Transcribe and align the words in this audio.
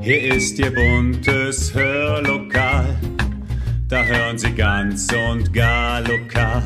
Hier 0.00 0.34
ist 0.34 0.58
Ihr 0.58 0.74
buntes 0.74 1.72
Hörlokal, 1.72 2.96
da 3.88 4.02
hören 4.02 4.36
Sie 4.36 4.52
ganz 4.52 5.06
und 5.12 5.52
gar 5.52 6.00
lokal. 6.00 6.62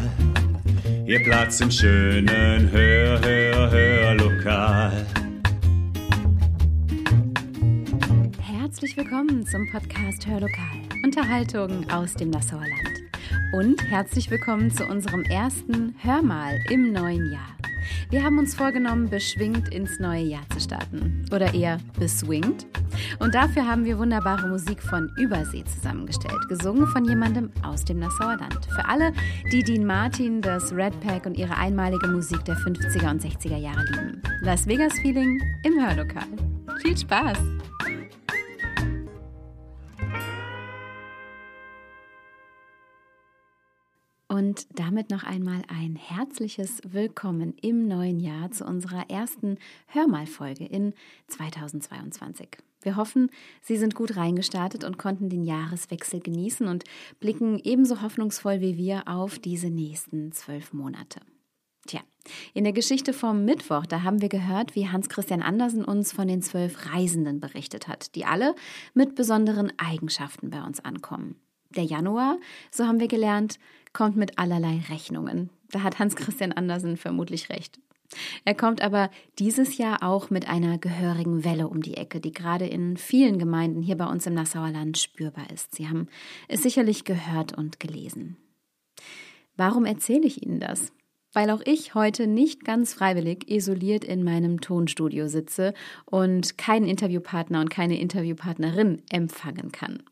Ihr 1.07 1.23
Platz 1.23 1.61
im 1.61 1.71
schönen 1.71 2.71
Hör, 2.71 3.21
Hör, 3.21 3.71
Hörlokal. 3.71 5.07
Herzlich 8.41 8.97
willkommen 8.97 9.47
zum 9.47 9.71
Podcast 9.71 10.27
Hörlokal. 10.27 10.81
Unterhaltung 11.05 11.91
aus 11.91 12.15
dem 12.15 12.31
Nassauer 12.31 12.61
Land. 12.61 13.01
Und 13.53 13.83
herzlich 13.91 14.31
willkommen 14.31 14.71
zu 14.71 14.87
unserem 14.87 15.25
ersten 15.25 15.95
Hörmal 15.99 16.59
im 16.71 16.93
neuen 16.93 17.31
Jahr. 17.33 17.60
Wir 18.11 18.25
haben 18.25 18.41
uns 18.41 18.57
vorgenommen, 18.57 19.09
beschwingt 19.09 19.73
ins 19.73 20.01
neue 20.01 20.25
Jahr 20.25 20.43
zu 20.53 20.59
starten. 20.59 21.25
Oder 21.33 21.55
eher 21.55 21.79
beswingt. 21.97 22.67
Und 23.21 23.37
dafür 23.37 23.65
haben 23.65 23.85
wir 23.85 23.99
wunderbare 23.99 24.49
Musik 24.49 24.83
von 24.83 25.09
Übersee 25.17 25.63
zusammengestellt, 25.65 26.49
gesungen 26.49 26.89
von 26.89 27.05
jemandem 27.05 27.53
aus 27.63 27.85
dem 27.85 28.01
Nassauer 28.01 28.37
Land. 28.37 28.67
Für 28.75 28.85
alle, 28.89 29.13
die 29.53 29.63
Dean 29.63 29.87
Martin, 29.87 30.43
das 30.43 30.73
Red 30.73 30.99
Pack 31.01 31.25
und 31.25 31.39
ihre 31.39 31.57
einmalige 31.57 32.09
Musik 32.09 32.45
der 32.47 32.57
50er 32.57 33.11
und 33.11 33.23
60er 33.23 33.57
Jahre 33.57 33.85
lieben. 33.93 34.21
Las 34.41 34.67
Vegas 34.67 34.93
Feeling 35.03 35.41
im 35.63 35.75
Hörlokal. 35.81 36.27
Viel 36.83 36.97
Spaß! 36.97 37.39
Und 44.41 44.67
damit 44.79 45.11
noch 45.11 45.23
einmal 45.23 45.61
ein 45.69 45.97
herzliches 45.97 46.81
Willkommen 46.83 47.53
im 47.61 47.87
neuen 47.87 48.21
Jahr 48.21 48.51
zu 48.51 48.65
unserer 48.65 49.11
ersten 49.11 49.59
Hörmalfolge 49.89 50.65
in 50.65 50.95
2022. 51.27 52.49
Wir 52.81 52.97
hoffen, 52.97 53.31
Sie 53.61 53.77
sind 53.77 53.95
gut 53.95 54.17
reingestartet 54.17 54.83
und 54.83 54.97
konnten 54.97 55.29
den 55.29 55.45
Jahreswechsel 55.45 56.21
genießen 56.21 56.69
und 56.69 56.85
blicken 57.21 57.61
ebenso 57.63 58.01
hoffnungsvoll 58.01 58.63
wie 58.63 58.79
wir 58.79 59.09
auf 59.09 59.39
diese 59.39 59.69
nächsten 59.69 60.33
zwölf 60.33 60.73
Monate. 60.73 61.21
Tja, 61.87 62.01
in 62.55 62.65
der 62.65 62.73
Geschichte 62.73 63.13
vom 63.13 63.45
Mittwoch, 63.45 63.85
da 63.85 64.05
haben 64.05 64.23
wir 64.23 64.31
gehört, 64.31 64.75
wie 64.75 64.89
Hans 64.89 65.11
Christian 65.11 65.43
Andersen 65.43 65.85
uns 65.85 66.13
von 66.13 66.29
den 66.29 66.41
zwölf 66.41 66.95
Reisenden 66.95 67.41
berichtet 67.41 67.89
hat, 67.89 68.15
die 68.15 68.25
alle 68.25 68.55
mit 68.95 69.17
besonderen 69.17 69.71
Eigenschaften 69.77 70.49
bei 70.49 70.63
uns 70.63 70.81
ankommen. 70.81 71.37
Der 71.77 71.85
Januar, 71.85 72.39
so 72.71 72.87
haben 72.87 73.01
wir 73.01 73.09
gelernt, 73.09 73.59
kommt 73.93 74.17
mit 74.17 74.39
allerlei 74.39 74.83
Rechnungen. 74.89 75.51
Da 75.71 75.83
hat 75.83 75.99
Hans 75.99 76.17
Christian 76.17 76.53
Andersen 76.53 76.97
vermutlich 76.97 77.49
recht. 77.49 77.79
Er 78.45 78.55
kommt 78.55 78.83
aber 78.83 79.11
dieses 79.39 79.79
Jahr 79.79 80.03
auch 80.03 80.31
mit 80.31 80.49
einer 80.49 80.79
gehörigen 80.79 81.45
Welle 81.45 81.69
um 81.69 81.81
die 81.81 81.97
Ecke, 81.97 82.21
die 82.21 82.33
gerade 82.33 82.67
in 82.67 82.97
vielen 82.97 83.39
Gemeinden 83.39 83.83
hier 83.83 83.97
bei 83.97 84.07
uns 84.07 84.27
im 84.27 84.35
Nassauer 84.35 84.71
Land 84.71 84.99
spürbar 84.99 85.49
ist. 85.53 85.77
Sie 85.77 85.89
haben 85.89 86.09
es 86.49 86.63
sicherlich 86.63 87.05
gehört 87.05 87.57
und 87.57 87.79
gelesen. 87.79 88.37
Warum 89.57 89.85
erzähle 89.85 90.27
ich 90.27 90.43
Ihnen 90.45 90.59
das? 90.59 90.93
Weil 91.33 91.51
auch 91.51 91.61
ich 91.65 91.95
heute 91.95 92.27
nicht 92.27 92.65
ganz 92.65 92.95
freiwillig 92.95 93.49
isoliert 93.49 94.05
in 94.05 94.25
meinem 94.25 94.61
Tonstudio 94.61 95.29
sitze 95.29 95.75
und 96.05 96.59
keinen 96.59 96.89
Interviewpartner 96.89 97.61
und 97.61 97.71
keine 97.71 98.01
Interviewpartnerin 98.01 99.03
empfangen 99.11 99.71
kann. 99.71 100.03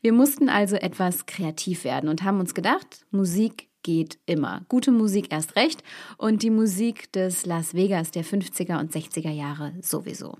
Wir 0.00 0.12
mussten 0.12 0.48
also 0.48 0.76
etwas 0.76 1.26
kreativ 1.26 1.84
werden 1.84 2.08
und 2.08 2.22
haben 2.22 2.40
uns 2.40 2.54
gedacht, 2.54 3.06
Musik 3.10 3.68
geht 3.82 4.18
immer. 4.26 4.64
Gute 4.68 4.90
Musik 4.90 5.32
erst 5.32 5.56
recht 5.56 5.82
und 6.18 6.42
die 6.42 6.50
Musik 6.50 7.12
des 7.12 7.46
Las 7.46 7.74
Vegas 7.74 8.10
der 8.10 8.24
50er 8.24 8.80
und 8.80 8.92
60er 8.92 9.30
Jahre 9.30 9.74
sowieso. 9.80 10.36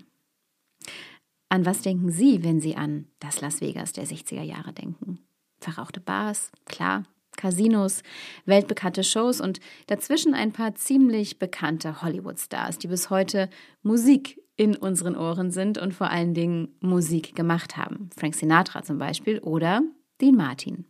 An 1.49 1.65
was 1.65 1.81
denken 1.81 2.11
Sie, 2.11 2.43
wenn 2.43 2.59
Sie 2.59 2.75
an 2.75 3.07
das 3.19 3.39
Las 3.41 3.61
Vegas 3.61 3.93
der 3.93 4.05
60er 4.05 4.41
Jahre 4.41 4.73
denken? 4.73 5.19
Verrauchte 5.59 6.01
Bars, 6.01 6.51
klar, 6.65 7.03
Casinos, 7.37 8.01
weltbekannte 8.45 9.03
Shows 9.03 9.41
und 9.41 9.59
dazwischen 9.87 10.33
ein 10.33 10.51
paar 10.51 10.75
ziemlich 10.75 11.37
bekannte 11.37 12.01
Hollywood-Stars, 12.01 12.79
die 12.79 12.87
bis 12.87 13.09
heute 13.09 13.49
Musik 13.83 14.41
in 14.57 14.75
unseren 14.75 15.15
Ohren 15.15 15.51
sind 15.51 15.77
und 15.77 15.93
vor 15.93 16.09
allen 16.09 16.33
Dingen 16.33 16.75
Musik 16.79 17.35
gemacht 17.35 17.77
haben. 17.77 18.09
Frank 18.15 18.35
Sinatra 18.35 18.83
zum 18.83 18.97
Beispiel 18.97 19.39
oder 19.39 19.81
Dean 20.21 20.35
Martin. 20.35 20.85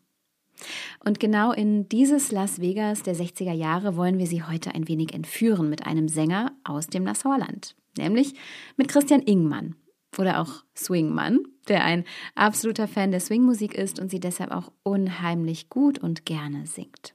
Und 1.04 1.20
genau 1.20 1.52
in 1.52 1.90
dieses 1.90 2.32
Las 2.32 2.62
Vegas 2.62 3.04
der 3.04 3.16
60er 3.16 3.54
Jahre 3.54 3.98
wollen 3.98 4.18
wir 4.18 4.28
Sie 4.28 4.44
heute 4.44 4.74
ein 4.74 4.88
wenig 4.88 5.14
entführen 5.14 5.70
mit 5.70 5.86
einem 5.86 6.08
Sänger 6.08 6.54
aus 6.64 6.88
dem 6.88 7.04
Nassauer 7.04 7.38
Land, 7.38 7.76
nämlich 7.98 8.34
mit 8.78 8.88
Christian 8.88 9.22
Ingmann 9.22 9.76
oder 10.18 10.40
auch 10.40 10.64
Swingmann, 10.76 11.40
der 11.68 11.84
ein 11.84 12.06
absoluter 12.36 12.88
Fan 12.88 13.12
der 13.12 13.20
Swingmusik 13.20 13.74
ist 13.74 14.00
und 14.00 14.10
sie 14.10 14.20
deshalb 14.20 14.52
auch 14.52 14.72
unheimlich 14.84 15.70
gut 15.70 16.00
und 16.00 16.26
gerne 16.26 16.66
singt. 16.66 17.14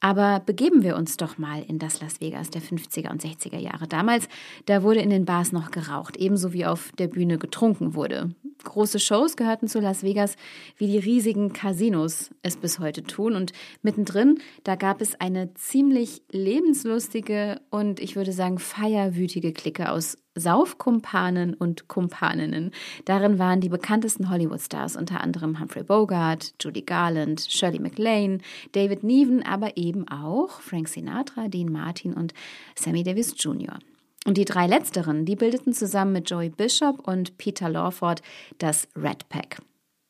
Aber 0.00 0.40
begeben 0.40 0.84
wir 0.84 0.96
uns 0.96 1.16
doch 1.16 1.38
mal 1.38 1.62
in 1.66 1.78
das 1.78 2.00
Las 2.00 2.20
Vegas 2.20 2.50
der 2.50 2.62
50er 2.62 3.10
und 3.10 3.22
60er 3.22 3.58
Jahre. 3.58 3.88
Damals, 3.88 4.28
da 4.66 4.82
wurde 4.84 5.00
in 5.00 5.10
den 5.10 5.24
Bars 5.24 5.50
noch 5.50 5.72
geraucht, 5.72 6.16
ebenso 6.16 6.52
wie 6.52 6.66
auf 6.66 6.92
der 6.98 7.08
Bühne 7.08 7.38
getrunken 7.38 7.94
wurde. 7.94 8.34
Große 8.62 9.00
Shows 9.00 9.36
gehörten 9.36 9.66
zu 9.66 9.80
Las 9.80 10.04
Vegas, 10.04 10.36
wie 10.76 10.86
die 10.86 10.98
riesigen 10.98 11.52
Casinos 11.52 12.30
es 12.42 12.56
bis 12.56 12.78
heute 12.78 13.02
tun. 13.02 13.34
Und 13.34 13.52
mittendrin, 13.82 14.38
da 14.62 14.76
gab 14.76 15.00
es 15.00 15.20
eine 15.20 15.52
ziemlich 15.54 16.22
lebenslustige 16.30 17.60
und 17.70 17.98
ich 17.98 18.14
würde 18.14 18.32
sagen 18.32 18.58
feierwütige 18.58 19.52
Clique 19.52 19.90
aus 19.90 20.16
Saufkumpanen 20.38 21.54
und 21.54 21.88
Kumpaninnen. 21.88 22.72
Darin 23.04 23.38
waren 23.38 23.60
die 23.60 23.68
bekanntesten 23.68 24.30
Hollywood-Stars, 24.30 24.96
unter 24.96 25.20
anderem 25.20 25.60
Humphrey 25.60 25.82
Bogart, 25.82 26.54
Judy 26.60 26.82
Garland, 26.82 27.40
Shirley 27.48 27.80
MacLaine, 27.80 28.38
David 28.72 29.04
Niven, 29.04 29.42
aber 29.42 29.76
eben 29.76 30.08
auch 30.08 30.60
Frank 30.60 30.88
Sinatra, 30.88 31.48
Dean 31.48 31.70
Martin 31.70 32.14
und 32.14 32.34
Sammy 32.74 33.02
Davis 33.02 33.34
Jr. 33.36 33.78
Und 34.26 34.36
die 34.36 34.44
drei 34.44 34.66
letzteren, 34.66 35.24
die 35.24 35.36
bildeten 35.36 35.72
zusammen 35.72 36.12
mit 36.12 36.28
Joey 36.28 36.50
Bishop 36.50 37.06
und 37.06 37.38
Peter 37.38 37.68
Lawford 37.68 38.20
das 38.58 38.88
Red 38.96 39.28
Pack. 39.28 39.62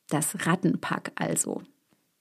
Das 0.09 0.47
Rattenpack 0.47 1.13
also. 1.15 1.63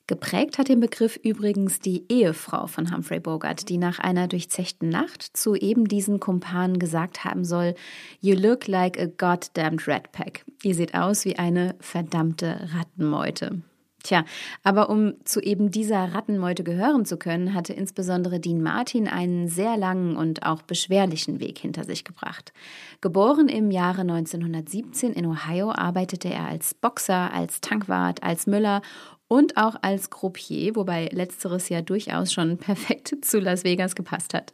Geprägt 0.08 0.58
hat 0.58 0.70
den 0.70 0.80
Begriff 0.80 1.20
übrigens 1.22 1.82
die 1.82 2.06
Ehefrau 2.08 2.68
von 2.68 2.94
Humphrey 2.94 3.20
Bogart, 3.20 3.68
die 3.68 3.78
nach 3.78 4.00
einer 4.00 4.30
durchzechten 4.30 4.88
Nacht 4.88 5.22
zu 5.22 5.54
eben 5.54 5.90
diesen 5.90 6.22
Kumpanen 6.22 6.80
gesagt 6.80 7.26
haben 7.26 7.44
soll, 7.44 7.76
You 8.22 8.34
look 8.34 8.68
like 8.68 8.98
a 8.98 9.06
goddamned 9.06 9.86
rat 9.86 10.14
pack. 10.14 10.46
Ihr 10.64 10.76
seht 10.76 10.96
aus 10.96 11.26
wie 11.26 11.38
eine 11.38 11.76
verdammte 11.82 12.70
Rattenmeute. 12.74 13.62
Tja, 14.08 14.24
aber 14.64 14.90
um 14.90 15.16
zu 15.26 15.42
eben 15.42 15.70
dieser 15.70 16.14
Rattenmeute 16.14 16.64
gehören 16.64 17.04
zu 17.04 17.18
können, 17.18 17.54
hatte 17.54 17.74
insbesondere 17.74 18.40
Dean 18.40 18.62
Martin 18.62 19.10
einen 19.10 19.50
sehr 19.50 19.76
langen 19.76 20.16
und 20.16 20.44
auch 20.44 20.62
beschwerlichen 20.62 21.42
Weg 21.42 21.60
hinter 21.60 21.84
sich 21.84 22.06
gebracht. 22.06 22.54
Geboren 23.02 23.50
im 23.50 23.70
Jahre 23.70 24.04
1917 24.04 25.12
in 25.12 25.26
Ohio, 25.26 25.74
arbeitete 25.74 26.30
er 26.30 26.46
als 26.46 26.74
Boxer, 26.74 27.34
als 27.34 27.60
Tankwart, 27.60 28.24
als 28.24 28.48
Müller 28.48 28.82
und 29.28 29.58
auch 29.58 29.76
als 29.82 30.10
Croupier, 30.10 30.78
wobei 30.78 31.10
letzteres 31.12 31.68
ja 31.68 31.82
durchaus 31.82 32.32
schon 32.32 32.58
perfekt 32.58 33.14
zu 33.26 33.42
Las 33.42 33.66
Vegas 33.66 33.94
gepasst 33.94 34.34
hat. 34.34 34.54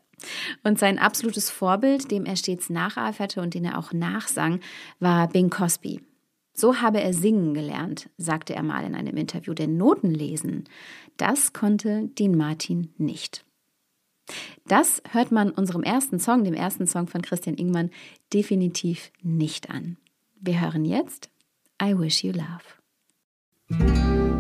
Und 0.64 0.80
sein 0.80 0.98
absolutes 0.98 1.52
Vorbild, 1.52 2.10
dem 2.10 2.26
er 2.26 2.38
stets 2.38 2.72
nacheiferte 2.72 3.40
und 3.40 3.54
den 3.54 3.66
er 3.66 3.78
auch 3.78 3.94
nachsang, 3.94 4.62
war 5.00 5.28
Bing 5.28 5.52
Cosby. 5.52 6.02
So 6.56 6.82
habe 6.82 7.02
er 7.02 7.14
singen 7.14 7.54
gelernt, 7.54 8.10
sagte 8.18 8.54
er 8.54 8.64
mal 8.64 8.86
in 8.86 8.96
einem 8.96 9.18
Interview, 9.18 9.54
denn 9.54 9.76
Noten 9.76 10.14
lesen, 10.14 10.66
das 11.18 11.52
konnte 11.54 12.10
Dean 12.20 12.38
Martin 12.38 12.94
nicht. 12.98 13.44
Das 14.68 15.02
hört 15.10 15.32
man 15.32 15.50
unserem 15.50 15.84
ersten 15.84 16.20
Song, 16.20 16.44
dem 16.44 16.54
ersten 16.54 16.86
Song 16.88 17.08
von 17.08 17.22
Christian 17.22 17.56
Ingmann, 17.56 17.90
definitiv 18.32 19.12
nicht 19.22 19.70
an. 19.70 19.98
Wir 20.40 20.62
hören 20.62 20.86
jetzt 20.86 21.30
I 21.82 21.98
Wish 21.98 22.24
You 22.24 22.32
Love. 22.32 22.64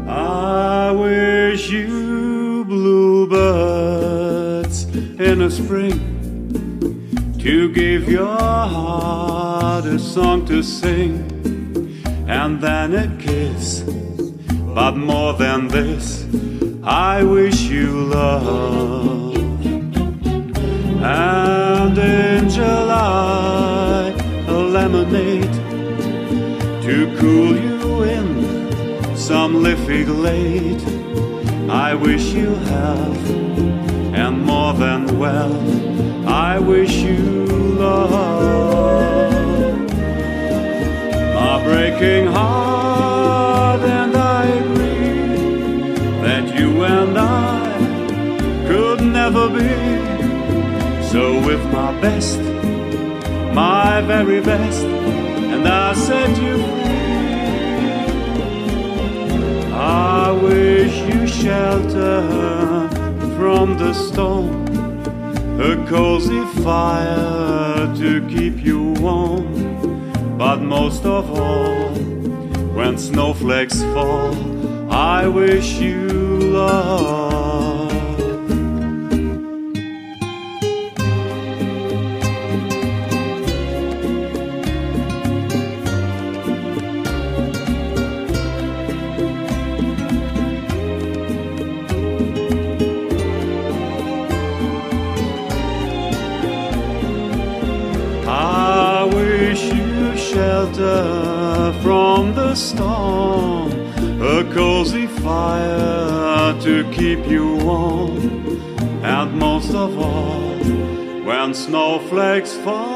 I 0.05 0.91
wish 0.95 1.71
you 1.71 2.63
bluebirds 2.65 4.03
in 5.17 5.39
the 5.39 5.49
spring 5.49 5.99
to 7.39 7.69
give 7.69 8.07
your 8.07 8.27
heart 8.27 9.85
a 9.85 9.97
song 9.97 10.45
to 10.45 10.61
sing 10.61 11.32
and 12.27 12.61
then 12.61 12.93
a 12.93 13.07
kiss. 13.17 13.83
But 14.73 14.95
more 14.95 15.33
than 15.33 15.67
this, 15.67 16.25
I 16.83 17.23
wish 17.23 17.61
you 17.61 17.91
love. 18.05 19.35
And 21.03 21.97
in 21.97 22.49
July, 22.49 24.09
a 24.47 24.51
lemonade 24.51 25.53
to 26.83 27.15
cool 27.19 27.55
you 27.55 28.03
in 28.03 29.15
some 29.15 29.61
leafy 29.61 30.03
glade. 30.05 30.81
I 31.69 31.93
wish 31.93 32.33
you 32.33 32.55
health 32.55 33.29
and 34.13 34.41
more 34.45 34.73
than 34.73 35.19
well. 35.19 35.53
I 36.27 36.59
wish 36.59 36.95
you 36.95 37.45
love 37.77 39.12
breaking 41.63 42.27
heart, 42.27 43.81
and 43.81 44.15
I 44.15 44.44
agree 44.45 45.94
that 46.25 46.60
you 46.60 46.83
and 46.83 47.18
I 47.18 48.68
could 48.68 49.01
never 49.01 49.50
be. 49.50 49.71
So, 51.12 51.39
with 51.48 51.63
my 51.71 51.92
best, 52.01 52.39
my 53.54 54.01
very 54.01 54.42
best, 54.42 54.83
and 55.54 55.68
I 55.68 55.94
set 55.94 56.31
you 56.42 56.56
free. 56.57 56.83
I 59.74 60.31
wish 60.31 60.95
you 61.12 61.27
shelter 61.27 62.21
from 63.38 63.77
the 63.77 63.94
storm, 63.94 64.68
a 65.60 65.75
cozy 65.88 66.44
fire 66.63 67.94
to 67.95 68.27
keep 68.27 68.63
you 68.63 68.94
warm 69.00 69.82
but 70.43 70.59
most 70.59 71.05
of 71.05 71.31
all, 71.39 71.87
when 72.75 72.97
snowflakes 72.97 73.81
fall, 73.93 74.35
I 74.91 75.25
wish 75.25 75.75
you 75.79 76.09
love. 76.09 77.32
Of 109.83 110.00
all, 110.00 110.56
when 111.25 111.53
snowflakes 111.53 112.53
fall. 112.53 112.92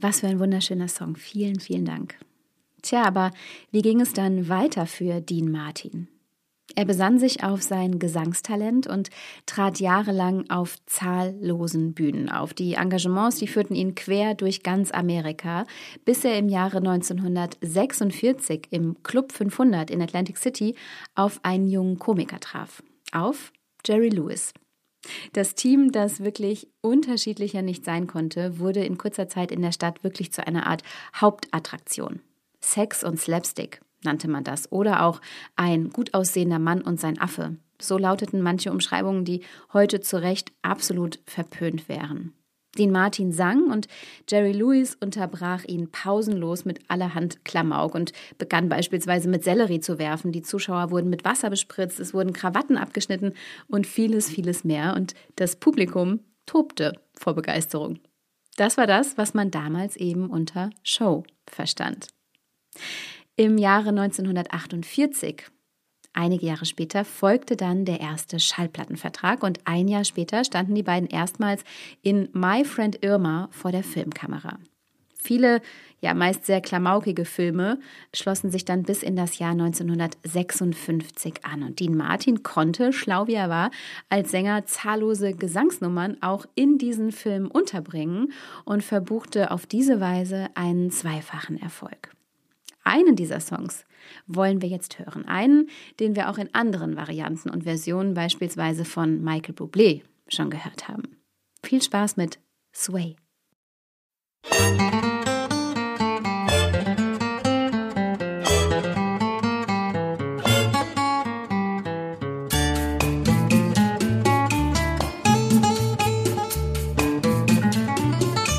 Was 0.00 0.20
für 0.20 0.28
ein 0.28 0.38
wunderschöner 0.38 0.88
Song. 0.88 1.16
Vielen, 1.16 1.58
vielen 1.58 1.84
Dank. 1.84 2.14
Tja, 2.82 3.02
aber 3.02 3.32
wie 3.72 3.82
ging 3.82 4.00
es 4.00 4.12
dann 4.12 4.48
weiter 4.48 4.86
für 4.86 5.20
Dean 5.20 5.50
Martin? 5.50 6.08
Er 6.76 6.84
besann 6.84 7.18
sich 7.18 7.42
auf 7.42 7.62
sein 7.62 7.98
Gesangstalent 7.98 8.86
und 8.86 9.10
trat 9.46 9.80
jahrelang 9.80 10.48
auf 10.48 10.76
zahllosen 10.86 11.94
Bühnen 11.94 12.28
auf. 12.28 12.54
Die 12.54 12.74
Engagements, 12.74 13.38
die 13.38 13.48
führten 13.48 13.74
ihn 13.74 13.96
quer 13.96 14.34
durch 14.34 14.62
ganz 14.62 14.92
Amerika, 14.92 15.66
bis 16.04 16.24
er 16.24 16.38
im 16.38 16.48
Jahre 16.48 16.76
1946 16.76 18.68
im 18.70 19.02
Club 19.02 19.32
500 19.32 19.90
in 19.90 20.00
Atlantic 20.02 20.38
City 20.38 20.76
auf 21.16 21.40
einen 21.42 21.66
jungen 21.66 21.98
Komiker 21.98 22.38
traf. 22.38 22.82
Auf 23.10 23.52
Jerry 23.84 24.10
Lewis. 24.10 24.52
Das 25.32 25.54
Team, 25.54 25.92
das 25.92 26.20
wirklich 26.20 26.68
unterschiedlicher 26.80 27.62
nicht 27.62 27.84
sein 27.84 28.06
konnte, 28.06 28.58
wurde 28.58 28.84
in 28.84 28.98
kurzer 28.98 29.28
Zeit 29.28 29.52
in 29.52 29.62
der 29.62 29.72
Stadt 29.72 30.02
wirklich 30.04 30.32
zu 30.32 30.46
einer 30.46 30.66
Art 30.66 30.82
Hauptattraktion. 31.16 32.20
Sex 32.60 33.04
und 33.04 33.18
Slapstick 33.20 33.80
nannte 34.02 34.28
man 34.28 34.44
das. 34.44 34.70
Oder 34.72 35.04
auch 35.04 35.20
ein 35.56 35.90
gut 35.90 36.14
aussehender 36.14 36.58
Mann 36.58 36.82
und 36.82 37.00
sein 37.00 37.20
Affe. 37.20 37.56
So 37.80 37.96
lauteten 37.96 38.42
manche 38.42 38.72
Umschreibungen, 38.72 39.24
die 39.24 39.42
heute 39.72 40.00
zu 40.00 40.20
Recht 40.20 40.52
absolut 40.62 41.20
verpönt 41.26 41.88
wären. 41.88 42.32
Dean 42.78 42.92
Martin 42.92 43.32
sang 43.32 43.70
und 43.70 43.88
Jerry 44.28 44.52
Lewis 44.52 44.96
unterbrach 45.00 45.64
ihn 45.64 45.90
pausenlos 45.90 46.64
mit 46.64 46.80
allerhand 46.88 47.44
Klamauk 47.44 47.94
und 47.94 48.12
begann 48.38 48.68
beispielsweise 48.68 49.28
mit 49.28 49.44
Sellerie 49.44 49.80
zu 49.80 49.98
werfen. 49.98 50.32
Die 50.32 50.42
Zuschauer 50.42 50.90
wurden 50.90 51.10
mit 51.10 51.24
Wasser 51.24 51.50
bespritzt, 51.50 52.00
es 52.00 52.14
wurden 52.14 52.32
Krawatten 52.32 52.76
abgeschnitten 52.76 53.34
und 53.68 53.86
vieles, 53.86 54.30
vieles 54.30 54.64
mehr. 54.64 54.94
Und 54.94 55.14
das 55.36 55.56
Publikum 55.56 56.20
tobte 56.46 56.92
vor 57.14 57.34
Begeisterung. 57.34 57.98
Das 58.56 58.76
war 58.76 58.86
das, 58.86 59.18
was 59.18 59.34
man 59.34 59.50
damals 59.50 59.96
eben 59.96 60.30
unter 60.30 60.70
Show 60.82 61.24
verstand. 61.46 62.08
Im 63.36 63.56
Jahre 63.56 63.90
1948, 63.90 65.44
einige 66.18 66.46
Jahre 66.46 66.66
später, 66.66 67.04
folgte 67.04 67.56
dann 67.56 67.84
der 67.84 68.00
erste 68.00 68.40
Schallplattenvertrag 68.40 69.42
und 69.42 69.60
ein 69.64 69.88
Jahr 69.88 70.04
später 70.04 70.44
standen 70.44 70.74
die 70.74 70.82
beiden 70.82 71.08
erstmals 71.08 71.62
in 72.02 72.28
My 72.32 72.64
Friend 72.64 73.02
Irma 73.02 73.48
vor 73.52 73.72
der 73.72 73.84
Filmkamera. 73.84 74.58
Viele, 75.20 75.60
ja 76.00 76.14
meist 76.14 76.46
sehr 76.46 76.60
klamaukige 76.60 77.24
Filme 77.24 77.80
schlossen 78.14 78.50
sich 78.50 78.64
dann 78.64 78.84
bis 78.84 79.02
in 79.02 79.16
das 79.16 79.38
Jahr 79.38 79.50
1956 79.50 81.44
an. 81.44 81.62
Und 81.62 81.80
Dean 81.80 81.96
Martin 81.96 82.42
konnte, 82.42 82.92
schlau 82.92 83.26
wie 83.26 83.34
er 83.34 83.48
war, 83.48 83.70
als 84.08 84.30
Sänger 84.30 84.64
zahllose 84.64 85.34
Gesangsnummern 85.34 86.16
auch 86.22 86.46
in 86.54 86.78
diesen 86.78 87.12
Film 87.12 87.48
unterbringen 87.48 88.32
und 88.64 88.84
verbuchte 88.84 89.50
auf 89.50 89.66
diese 89.66 90.00
Weise 90.00 90.48
einen 90.54 90.90
zweifachen 90.90 91.60
Erfolg. 91.60 92.10
Einen 92.84 93.16
dieser 93.16 93.40
Songs 93.40 93.84
wollen 94.26 94.62
wir 94.62 94.68
jetzt 94.68 94.98
hören. 94.98 95.26
Einen, 95.26 95.68
den 96.00 96.16
wir 96.16 96.28
auch 96.28 96.38
in 96.38 96.54
anderen 96.54 96.96
Varianten 96.96 97.50
und 97.50 97.64
Versionen 97.64 98.14
beispielsweise 98.14 98.84
von 98.84 99.22
Michael 99.22 99.54
Bublé 99.54 100.02
schon 100.28 100.50
gehört 100.50 100.88
haben. 100.88 101.18
Viel 101.62 101.82
Spaß 101.82 102.16
mit 102.16 102.38
Sway. 102.74 103.16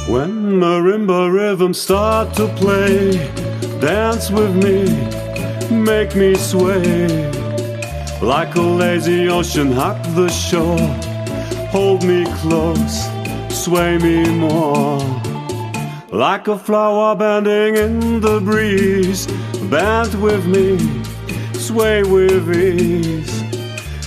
When 0.10 0.60
marimba 0.60 1.32
rhythms 1.32 1.80
start 1.80 2.36
to 2.36 2.48
play, 2.56 3.12
dance 3.80 4.32
with 4.32 4.56
me, 4.56 4.86
make 5.72 6.16
me 6.16 6.36
sway. 6.36 7.08
Like 8.22 8.56
a 8.56 8.62
lazy 8.62 9.30
ocean, 9.30 9.72
hug 9.72 10.04
the 10.16 10.30
shore, 10.30 10.78
hold 11.72 12.04
me 12.04 12.26
close, 12.42 13.08
sway 13.50 13.98
me 13.98 14.30
more. 14.30 15.00
Like 16.12 16.48
a 16.48 16.58
flower 16.58 17.16
bending 17.16 17.76
in 17.78 18.20
the 18.20 18.42
breeze, 18.42 19.28
bend 19.70 20.14
with 20.22 20.46
me, 20.46 20.78
sway 21.54 22.04
with 22.04 22.54
ease. 22.56 23.40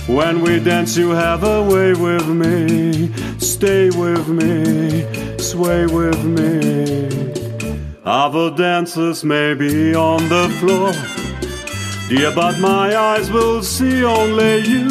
When 0.07 0.41
we 0.41 0.59
dance, 0.59 0.97
you 0.97 1.11
have 1.11 1.43
a 1.43 1.63
way 1.63 1.93
with 1.93 2.27
me, 2.27 3.09
stay 3.39 3.89
with 3.89 4.27
me, 4.27 5.05
sway 5.39 5.85
with 5.87 6.23
me. 6.23 7.09
Other 8.05 8.51
dancers 8.51 9.23
may 9.23 9.53
be 9.53 9.95
on 9.95 10.27
the 10.27 10.49
floor, 10.59 10.91
dear, 12.09 12.31
but 12.31 12.59
my 12.59 12.95
eyes 12.95 13.31
will 13.31 13.61
see 13.63 14.03
only 14.03 14.59
you. 14.59 14.87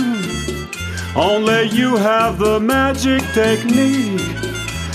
Only 1.14 1.64
you 1.64 1.96
have 1.96 2.38
the 2.38 2.58
magic 2.58 3.22
technique. 3.34 4.20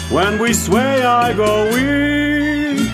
When 0.09 0.39
we 0.39 0.53
sway, 0.53 1.03
I 1.03 1.33
go 1.33 1.65
weak. 1.73 2.89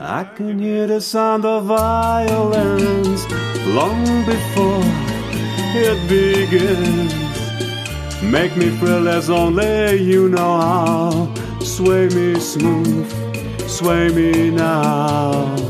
I 0.00 0.24
can 0.36 0.58
hear 0.58 0.86
the 0.86 1.00
sound 1.00 1.44
of 1.44 1.64
violins 1.64 3.26
long 3.66 4.04
before 4.24 4.82
it 5.74 5.98
begins. 6.08 7.12
Make 8.22 8.56
me 8.56 8.70
thrill 8.78 9.08
as 9.08 9.28
only 9.28 10.02
you 10.02 10.28
know 10.28 10.60
how. 10.60 11.34
Sway 11.60 12.08
me 12.08 12.38
smooth, 12.40 13.10
sway 13.68 14.08
me 14.08 14.50
now. 14.50 15.67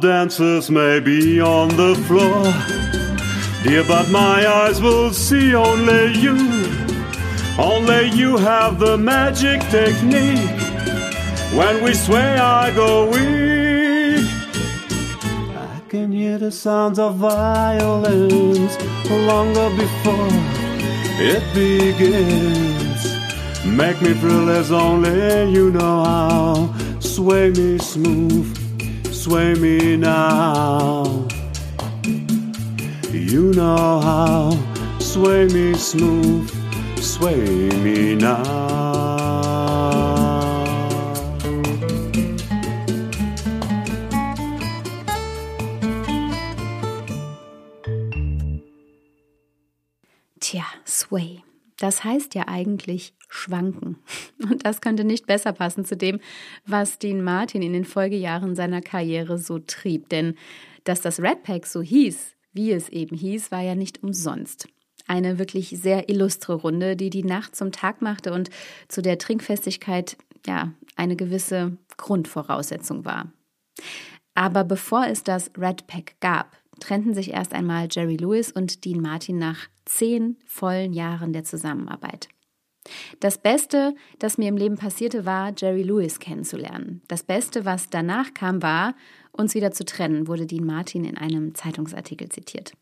Dancers 0.00 0.70
may 0.70 1.00
be 1.00 1.40
on 1.40 1.68
the 1.68 1.94
floor, 2.06 2.44
dear, 3.62 3.84
but 3.84 4.08
my 4.10 4.46
eyes 4.46 4.80
will 4.80 5.12
see 5.12 5.54
only 5.54 6.14
you. 6.14 6.36
Only 7.58 8.08
you 8.10 8.36
have 8.36 8.78
the 8.78 8.96
magic 8.96 9.60
technique. 9.70 10.60
When 11.52 11.82
we 11.82 11.94
sway, 11.94 12.38
I 12.38 12.70
go 12.74 13.06
weak. 13.06 14.26
I 15.56 15.80
can 15.88 16.12
hear 16.12 16.38
the 16.38 16.52
sounds 16.52 16.98
of 16.98 17.16
violins 17.16 18.76
longer 19.10 19.70
before 19.76 20.28
it 21.20 21.42
begins. 21.54 23.00
Make 23.66 24.00
me 24.02 24.14
thrill 24.14 24.50
as 24.50 24.70
only 24.70 25.50
you 25.50 25.70
know 25.70 26.04
how. 26.04 26.74
Sway 27.00 27.50
me 27.50 27.78
smooth 27.78 28.57
sway 29.18 29.52
me 29.54 29.96
now. 29.96 31.26
You 33.10 33.52
know 33.52 33.98
how, 34.00 34.56
sway 35.00 35.48
me 35.48 35.74
smooth, 35.74 36.48
sway 37.02 37.68
me 37.82 38.14
now. 38.14 39.07
Das 51.78 52.04
heißt 52.04 52.34
ja 52.34 52.48
eigentlich 52.48 53.14
schwanken. 53.28 53.98
Und 54.42 54.66
das 54.66 54.80
könnte 54.80 55.04
nicht 55.04 55.26
besser 55.26 55.52
passen 55.52 55.84
zu 55.84 55.96
dem, 55.96 56.20
was 56.66 56.98
Dean 56.98 57.22
Martin 57.22 57.62
in 57.62 57.72
den 57.72 57.84
Folgejahren 57.84 58.54
seiner 58.54 58.82
Karriere 58.82 59.38
so 59.38 59.58
trieb. 59.58 60.08
Denn 60.08 60.34
dass 60.84 61.00
das 61.00 61.20
Red 61.20 61.42
Pack 61.42 61.66
so 61.66 61.82
hieß, 61.82 62.34
wie 62.52 62.72
es 62.72 62.88
eben 62.88 63.16
hieß, 63.16 63.52
war 63.52 63.60
ja 63.60 63.74
nicht 63.74 64.02
umsonst. 64.02 64.68
Eine 65.06 65.38
wirklich 65.38 65.70
sehr 65.70 66.08
illustre 66.08 66.54
Runde, 66.54 66.96
die 66.96 67.10
die 67.10 67.24
Nacht 67.24 67.56
zum 67.56 67.72
Tag 67.72 68.02
machte 68.02 68.32
und 68.32 68.50
zu 68.88 69.00
der 69.00 69.18
Trinkfestigkeit 69.18 70.16
ja 70.46 70.72
eine 70.96 71.16
gewisse 71.16 71.78
Grundvoraussetzung 71.96 73.04
war. 73.04 73.32
Aber 74.34 74.64
bevor 74.64 75.06
es 75.06 75.24
das 75.24 75.50
Red 75.56 75.86
Pack 75.86 76.16
gab, 76.20 76.56
trennten 76.80 77.14
sich 77.14 77.32
erst 77.32 77.52
einmal 77.52 77.88
Jerry 77.90 78.16
Lewis 78.16 78.52
und 78.52 78.84
Dean 78.84 79.00
Martin 79.00 79.38
nach 79.38 79.68
zehn 79.84 80.36
vollen 80.46 80.92
Jahren 80.92 81.32
der 81.32 81.44
Zusammenarbeit. 81.44 82.28
Das 83.20 83.38
Beste, 83.38 83.94
das 84.18 84.38
mir 84.38 84.48
im 84.48 84.56
Leben 84.56 84.76
passierte, 84.76 85.26
war, 85.26 85.52
Jerry 85.56 85.82
Lewis 85.82 86.20
kennenzulernen. 86.20 87.02
Das 87.08 87.22
Beste, 87.22 87.64
was 87.64 87.90
danach 87.90 88.34
kam, 88.34 88.62
war, 88.62 88.94
uns 89.32 89.54
wieder 89.54 89.72
zu 89.72 89.84
trennen, 89.84 90.26
wurde 90.26 90.46
Dean 90.46 90.64
Martin 90.64 91.04
in 91.04 91.18
einem 91.18 91.54
Zeitungsartikel 91.54 92.28
zitiert. 92.28 92.72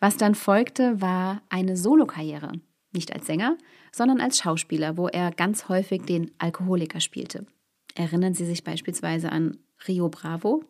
Was 0.00 0.16
dann 0.16 0.34
folgte, 0.34 1.00
war 1.00 1.42
eine 1.48 1.76
Solokarriere. 1.76 2.52
Nicht 2.92 3.12
als 3.12 3.26
Sänger, 3.26 3.56
sondern 3.92 4.20
als 4.20 4.38
Schauspieler, 4.38 4.96
wo 4.96 5.08
er 5.08 5.30
ganz 5.30 5.68
häufig 5.68 6.02
den 6.02 6.30
Alkoholiker 6.38 7.00
spielte. 7.00 7.46
Erinnern 7.94 8.34
Sie 8.34 8.44
sich 8.44 8.64
beispielsweise 8.64 9.30
an 9.30 9.58
Rio 9.86 10.08
Bravo? 10.08 10.64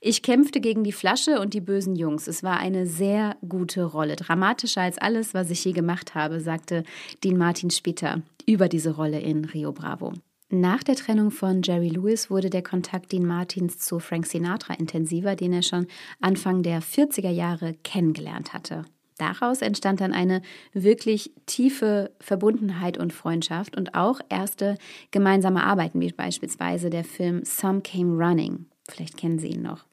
Ich 0.00 0.22
kämpfte 0.22 0.60
gegen 0.60 0.84
die 0.84 0.92
Flasche 0.92 1.40
und 1.40 1.54
die 1.54 1.60
bösen 1.60 1.96
Jungs. 1.96 2.26
Es 2.26 2.42
war 2.42 2.58
eine 2.58 2.86
sehr 2.86 3.36
gute 3.46 3.84
Rolle, 3.84 4.16
dramatischer 4.16 4.82
als 4.82 4.98
alles, 4.98 5.34
was 5.34 5.50
ich 5.50 5.64
je 5.64 5.72
gemacht 5.72 6.14
habe, 6.14 6.40
sagte 6.40 6.84
Dean 7.22 7.36
Martin 7.36 7.70
später 7.70 8.22
über 8.46 8.68
diese 8.68 8.94
Rolle 8.94 9.20
in 9.20 9.44
Rio 9.44 9.72
Bravo. 9.72 10.12
Nach 10.52 10.82
der 10.82 10.96
Trennung 10.96 11.30
von 11.30 11.62
Jerry 11.62 11.88
Lewis 11.88 12.28
wurde 12.28 12.50
der 12.50 12.62
Kontakt 12.62 13.12
Dean 13.12 13.24
Martins 13.24 13.78
zu 13.78 14.00
Frank 14.00 14.26
Sinatra 14.26 14.74
intensiver, 14.74 15.36
den 15.36 15.52
er 15.52 15.62
schon 15.62 15.86
Anfang 16.20 16.64
der 16.64 16.82
40er 16.82 17.30
Jahre 17.30 17.74
kennengelernt 17.84 18.52
hatte. 18.52 18.84
Daraus 19.16 19.60
entstand 19.60 20.00
dann 20.00 20.12
eine 20.12 20.40
wirklich 20.72 21.30
tiefe 21.44 22.10
Verbundenheit 22.20 22.96
und 22.96 23.12
Freundschaft 23.12 23.76
und 23.76 23.94
auch 23.94 24.18
erste 24.28 24.76
gemeinsame 25.10 25.62
Arbeiten, 25.62 26.00
wie 26.00 26.10
beispielsweise 26.10 26.90
der 26.90 27.04
Film 27.04 27.44
Some 27.44 27.82
Came 27.82 28.16
Running 28.16 28.69
Vielleicht 28.90 29.16
kennen 29.16 29.38
Sie 29.38 29.48
ihn 29.48 29.62
noch. 29.62 29.84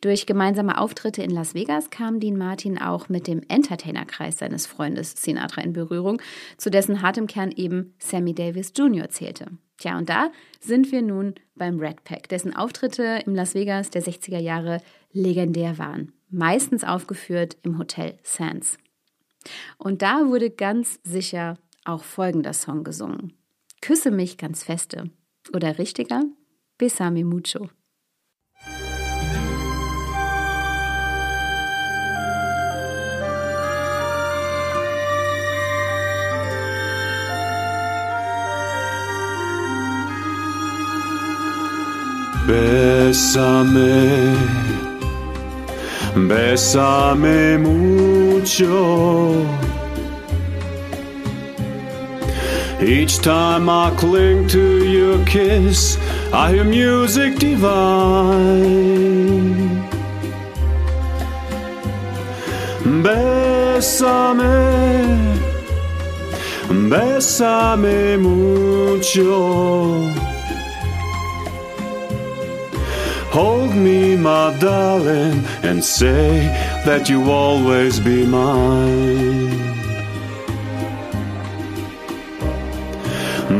Durch 0.00 0.26
gemeinsame 0.26 0.78
Auftritte 0.78 1.22
in 1.22 1.30
Las 1.30 1.54
Vegas 1.54 1.90
kam 1.90 2.20
Dean 2.20 2.36
Martin 2.36 2.78
auch 2.78 3.08
mit 3.08 3.26
dem 3.26 3.42
Entertainerkreis 3.48 4.38
seines 4.38 4.66
Freundes 4.66 5.14
Sinatra 5.16 5.62
in 5.62 5.72
Berührung, 5.72 6.20
zu 6.56 6.70
dessen 6.70 7.02
hartem 7.02 7.26
Kern 7.26 7.50
eben 7.50 7.94
Sammy 7.98 8.34
Davis 8.34 8.72
Jr. 8.74 9.10
zählte. 9.10 9.46
Tja, 9.76 9.96
und 9.98 10.08
da 10.08 10.30
sind 10.60 10.92
wir 10.92 11.02
nun 11.02 11.34
beim 11.54 11.78
Red 11.78 12.04
Pack, 12.04 12.28
dessen 12.28 12.54
Auftritte 12.54 13.22
im 13.26 13.34
Las 13.34 13.54
Vegas 13.54 13.90
der 13.90 14.02
60er 14.02 14.38
Jahre 14.38 14.80
legendär 15.12 15.78
waren. 15.78 16.12
Meistens 16.28 16.84
aufgeführt 16.84 17.56
im 17.62 17.78
Hotel 17.78 18.18
Sands. 18.22 18.78
Und 19.78 20.02
da 20.02 20.26
wurde 20.26 20.50
ganz 20.50 21.00
sicher 21.02 21.58
auch 21.84 22.04
folgender 22.04 22.52
Song 22.52 22.84
gesungen. 22.84 23.32
Küsse 23.80 24.10
mich 24.10 24.36
ganz 24.36 24.62
feste. 24.62 25.10
Oder 25.54 25.78
richtiger? 25.78 26.24
Besame 26.76 27.24
mucho. 27.24 27.70
Bésame, 42.50 44.34
bésame 46.16 47.58
mucho. 47.62 49.46
Each 52.82 53.20
time 53.20 53.68
I 53.68 53.92
cling 53.96 54.48
to 54.48 54.84
your 54.84 55.24
kiss, 55.26 55.96
I 56.32 56.54
hear 56.54 56.64
music 56.64 57.38
divine. 57.38 58.40
Bésame, 63.04 64.48
bésame 66.90 68.18
mucho. 68.18 70.29
Hold 73.32 73.76
me, 73.76 74.16
my 74.16 74.56
darling, 74.58 75.44
and 75.62 75.84
say 75.84 76.48
that 76.84 77.08
you 77.08 77.30
always 77.30 78.00
be 78.00 78.26
mine. 78.26 79.50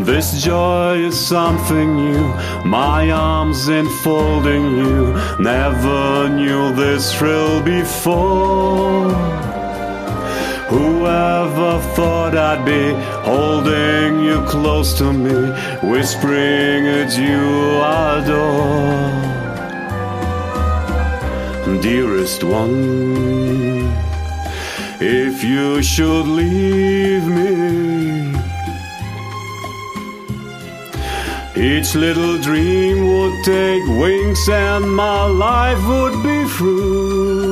This 0.05 0.43
joy 0.43 0.97
is 0.97 1.17
something 1.17 1.95
new, 1.95 2.35
my 2.65 3.13
arms 3.13 3.69
enfolding 3.69 4.77
you. 4.77 5.15
Never 5.39 6.29
knew 6.29 6.75
this 6.75 7.15
thrill 7.17 7.63
before. 7.63 9.09
Whoever 10.69 11.81
thought 11.95 12.37
I'd 12.37 12.65
be 12.65 12.93
holding 13.23 14.19
you 14.25 14.45
close 14.47 14.95
to 14.99 15.13
me, 15.13 15.53
whispering 15.89 16.87
it's 16.87 17.17
you 17.17 17.79
I 17.83 18.19
adore 18.21 19.40
dearest 21.79 22.43
one. 22.43 23.93
If 25.01 25.45
you 25.45 25.83
should 25.83 26.27
leave 26.27 27.27
me, 27.27 28.33
each 31.57 31.95
little 31.95 32.39
dream 32.39 32.97
would 33.13 33.45
take 33.45 33.85
wings 34.03 34.49
and 34.49 34.95
my 34.95 35.27
life 35.27 35.83
would 35.87 36.23
be 36.23 36.49
through. 36.49 37.51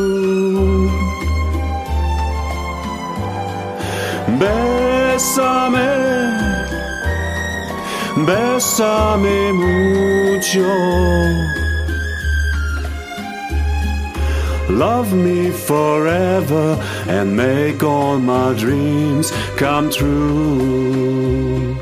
Bésame, 8.27 9.53
mucho. 9.53 11.58
Love 14.69 15.15
me 15.15 15.51
forever 15.51 16.79
and 17.09 17.35
make 17.35 17.83
all 17.83 18.19
my 18.19 18.53
dreams 18.53 19.31
come 19.57 19.91
true. 19.91 21.75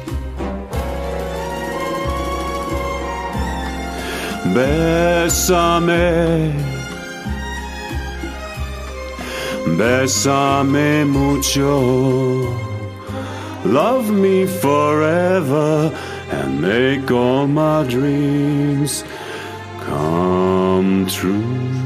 Bésame, 4.54 5.74
bésame 9.76 11.04
mucho. 11.06 12.40
Love 13.64 14.10
me 14.12 14.46
forever 14.46 15.92
and 16.30 16.62
make 16.62 17.10
all 17.10 17.48
my 17.48 17.82
dreams 17.82 19.02
come 19.80 21.06
true. 21.08 21.85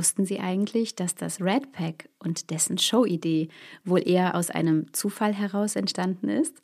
Wussten 0.00 0.24
Sie 0.24 0.40
eigentlich, 0.40 0.94
dass 0.94 1.14
das 1.14 1.42
Red 1.42 1.72
Pack 1.72 2.08
und 2.20 2.48
dessen 2.48 2.78
Showidee 2.78 3.50
wohl 3.84 4.00
eher 4.08 4.34
aus 4.34 4.48
einem 4.48 4.90
Zufall 4.94 5.34
heraus 5.34 5.76
entstanden 5.76 6.30
ist? 6.30 6.56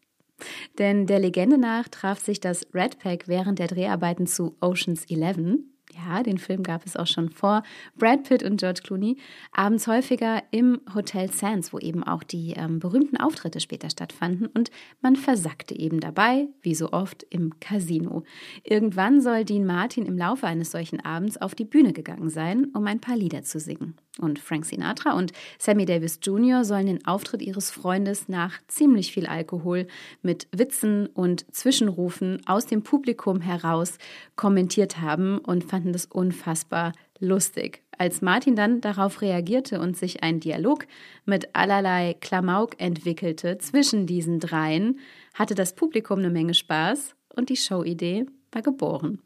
Denn 0.78 1.07
der 1.07 1.19
Legende 1.19 1.59
nach 1.59 1.87
traf 1.88 2.19
sich 2.19 2.40
das 2.40 2.66
Red 2.73 2.99
Pack 2.99 3.28
während 3.28 3.59
der 3.59 3.66
Dreharbeiten 3.66 4.26
zu 4.26 4.57
Oceans 4.62 5.05
11 5.11 5.59
ja, 5.97 6.23
den 6.23 6.38
Film 6.38 6.62
gab 6.62 6.85
es 6.85 6.97
auch 6.97 7.07
schon 7.07 7.31
vor 7.31 7.62
Brad 7.97 8.25
Pitt 8.25 8.43
und 8.43 8.59
George 8.59 8.81
Clooney, 8.85 9.17
abends 9.53 9.87
häufiger 9.87 10.43
im 10.50 10.81
Hotel 10.95 11.31
Sands, 11.31 11.73
wo 11.73 11.79
eben 11.79 12.05
auch 12.05 12.23
die 12.23 12.53
ähm, 12.57 12.79
berühmten 12.79 13.17
Auftritte 13.17 13.61
später 13.61 13.91
stattfanden 13.91 14.47
und 14.47 14.71
man 15.00 15.17
versackte 15.17 15.79
eben 15.79 16.00
dabei, 16.00 16.49
wie 16.62 16.75
so 16.75 16.93
oft, 16.93 17.25
im 17.31 17.59
Casino. 17.61 18.25
Irgendwann 18.65 19.21
soll 19.21 19.45
Dean 19.45 19.65
Martin 19.65 20.07
im 20.07 20.19
Laufe 20.19 20.47
eines 20.47 20.71
solchen 20.71 21.05
Abends 21.05 21.37
auf 21.37 21.55
die 21.55 21.65
Bühne 21.65 21.93
gegangen 21.93 22.31
sein, 22.31 22.67
um 22.75 22.87
ein 22.87 23.00
paar 23.00 23.17
Lieder 23.17 23.43
zu 23.43 23.59
singen. 23.59 23.97
Und 24.19 24.39
Frank 24.39 24.65
Sinatra 24.65 25.13
und 25.13 25.33
Sammy 25.59 25.85
Davis 25.85 26.21
Jr. 26.23 26.65
sollen 26.65 26.87
den 26.87 27.07
Auftritt 27.07 27.43
ihres 27.43 27.71
Freundes 27.71 28.29
nach 28.29 28.55
ziemlich 28.67 29.13
viel 29.13 29.27
Alkohol 29.27 29.87
mit 30.23 30.49
Witzen 30.53 31.07
und 31.09 31.45
Zwischenrufen 31.55 32.41
aus 32.47 32.67
dem 32.67 32.83
Publikum 32.83 33.41
heraus 33.41 33.99
kommentiert 34.35 35.01
haben 35.01 35.39
und 35.39 35.65
fanden 35.65 35.93
das 35.93 36.07
unfassbar 36.07 36.93
lustig. 37.19 37.83
Als 37.99 38.23
Martin 38.23 38.57
dann 38.57 38.81
darauf 38.81 39.23
reagierte 39.23 39.81
und 39.81 39.97
sich 39.97 40.23
ein 40.23 40.41
Dialog 40.41 40.87
mit 41.25 41.55
allerlei 41.55 42.15
Klamauk 42.21 42.81
entwickelte 42.81 43.59
zwischen 43.59 44.07
diesen 44.07 44.39
dreien, 44.39 44.99
hatte 45.35 45.55
das 45.55 45.75
Publikum 45.75 46.19
eine 46.19 46.31
Menge 46.31 46.55
Spaß 46.55 47.15
und 47.35 47.49
die 47.49 47.57
Showidee 47.57 48.27
war 48.53 48.63
geboren. 48.63 49.21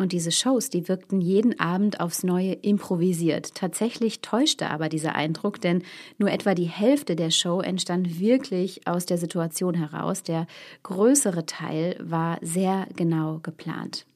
Und 0.00 0.12
diese 0.12 0.32
Shows, 0.32 0.70
die 0.70 0.88
wirkten 0.88 1.20
jeden 1.20 1.60
Abend 1.60 2.00
aufs 2.00 2.22
Neue 2.22 2.54
improvisiert. 2.54 3.54
Tatsächlich 3.54 4.22
täuschte 4.22 4.70
aber 4.70 4.88
dieser 4.88 5.14
Eindruck, 5.14 5.60
denn 5.60 5.82
nur 6.16 6.30
etwa 6.30 6.54
die 6.54 6.64
Hälfte 6.64 7.16
der 7.16 7.30
Show 7.30 7.60
entstand 7.60 8.18
wirklich 8.18 8.88
aus 8.88 9.04
der 9.04 9.18
Situation 9.18 9.74
heraus. 9.74 10.22
Der 10.22 10.46
größere 10.84 11.44
Teil 11.44 11.98
war 12.00 12.38
sehr 12.40 12.88
genau 12.96 13.40
geplant. 13.42 14.06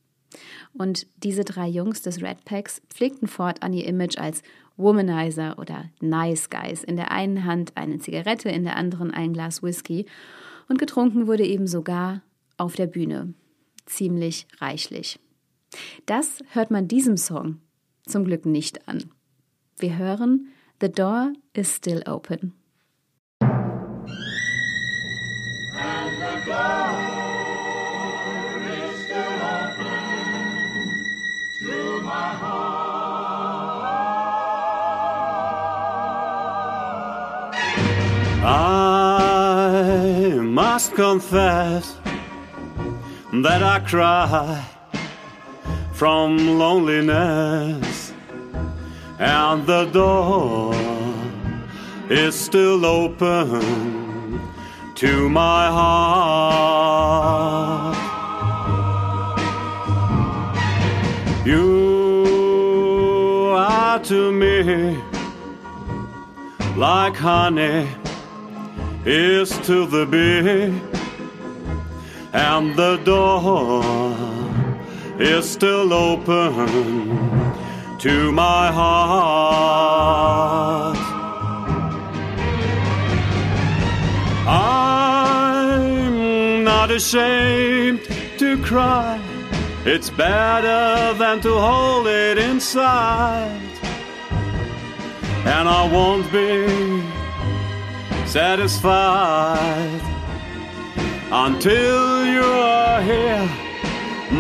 Und 0.73 1.07
diese 1.23 1.45
drei 1.45 1.69
Jungs 1.69 2.01
des 2.01 2.23
Red 2.23 2.47
Packs 2.47 2.81
pflegten 2.89 3.29
fortan 3.29 3.75
ihr 3.75 3.87
Image 3.87 4.17
als 4.17 4.43
Womanizer 4.79 5.59
oder 5.59 5.91
Nice 6.01 6.49
Guys. 6.49 6.83
In 6.83 6.97
der 6.97 7.13
einen 7.13 7.45
Hand 7.45 7.73
eine 7.75 7.99
Zigarette, 7.99 8.49
in 8.49 8.65
der 8.65 8.77
anderen 8.77 9.11
ein 9.11 9.35
Glas 9.35 9.63
Whisky. 9.63 10.07
Und 10.67 10.79
getrunken 10.79 11.27
wurde 11.27 11.45
eben 11.45 11.67
sogar 11.67 12.23
auf 12.57 12.75
der 12.75 12.87
Bühne. 12.87 13.35
Ziemlich 13.85 14.47
reichlich. 14.63 15.21
Das 16.07 16.39
hört 16.53 16.71
man 16.71 16.89
diesem 16.89 17.17
Song 17.17 17.61
zum 18.07 18.25
Glück 18.25 18.47
nicht 18.47 18.89
an. 18.89 19.11
Wir 19.79 19.99
hören 19.99 20.49
The 20.81 20.91
Door 20.91 21.33
is 21.53 21.75
Still 21.75 22.03
Open. 22.07 22.53
I 38.47 40.39
must 40.43 40.95
confess 40.95 41.99
that 43.43 43.63
I 43.63 43.81
cry 43.81 44.63
from 45.95 46.59
loneliness, 46.59 48.13
and 49.21 49.65
the 49.65 49.85
door 49.87 50.75
is 52.11 52.35
still 52.35 52.85
open 52.85 54.41
to 54.97 55.29
my 55.29 55.69
heart. 55.69 57.15
You 61.47 61.95
are 63.57 64.01
to 64.01 64.33
me 64.33 64.99
like 66.77 67.15
honey 67.15 67.89
is 69.05 69.57
to 69.59 69.87
the 69.87 70.05
bee, 70.07 70.73
and 72.33 72.75
the 72.75 72.97
door 73.05 74.24
is 75.19 75.49
still 75.49 75.93
open 75.93 76.67
to 77.99 78.33
my 78.33 78.73
heart. 78.73 80.99
I'm 84.47 86.65
not 86.65 86.91
ashamed 86.91 88.01
to 88.39 88.61
cry. 88.63 89.21
It's 89.85 90.11
better 90.11 91.15
than 91.17 91.41
to 91.43 91.59
hold 91.59 92.09
it 92.09 92.39
inside. 92.39 93.61
And 95.47 95.69
I 95.69 95.89
won't 95.93 96.33
be 96.33 97.03
satisfied 98.27 100.01
until 101.31 102.27
you 102.27 102.43
are 102.43 103.01
here 103.03 103.64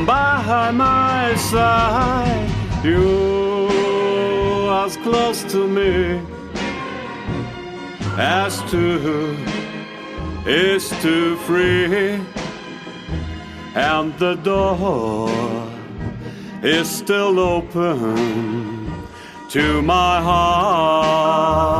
by 0.04 0.70
my 0.72 1.34
side. 1.36 2.50
You 2.82 4.68
as 4.84 4.96
close 4.98 5.44
to 5.52 5.66
me 5.66 6.20
as 8.16 8.60
to 8.70 9.36
is 10.46 10.90
to 11.00 11.36
free, 11.46 12.20
and 13.74 14.12
the 14.18 14.34
door 14.36 15.28
is 16.62 16.88
still 16.88 17.38
open 17.40 18.92
to 19.50 19.82
my 19.82 20.20
heart. 20.20 21.74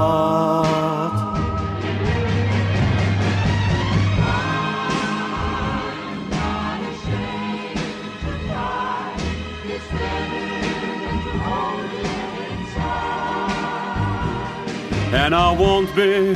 And 15.15 15.33
I 15.33 15.53
won't 15.53 15.95
be 15.95 16.35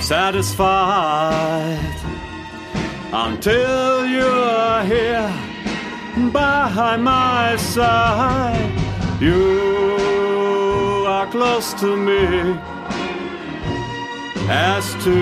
satisfied 0.00 1.78
until 3.12 4.06
you're 4.06 4.82
here 4.82 5.32
by 6.32 6.96
my 6.96 7.56
side. 7.56 8.72
You 9.20 11.04
are 11.06 11.28
close 11.30 11.72
to 11.74 11.96
me. 11.96 12.58
As 14.48 14.84
to 15.04 15.16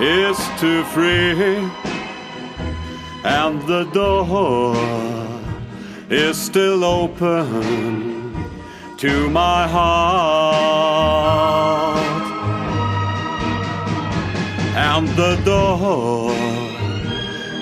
is 0.00 0.38
to 0.60 0.84
free, 0.86 1.70
and 3.22 3.62
the 3.62 3.84
door 3.92 4.74
is 6.10 6.36
still 6.36 6.82
open 6.82 8.13
to 9.04 9.28
my 9.28 9.68
heart. 9.68 10.96
And 14.74 15.06
the 15.08 15.36
door 15.44 16.32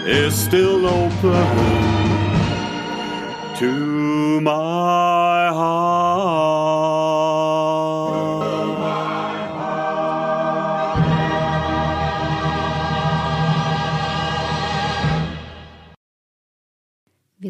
is 0.07 0.33
still 0.37 0.87
open 0.87 1.47
to 3.57 4.41
my 4.41 5.49
heart. 5.53 6.02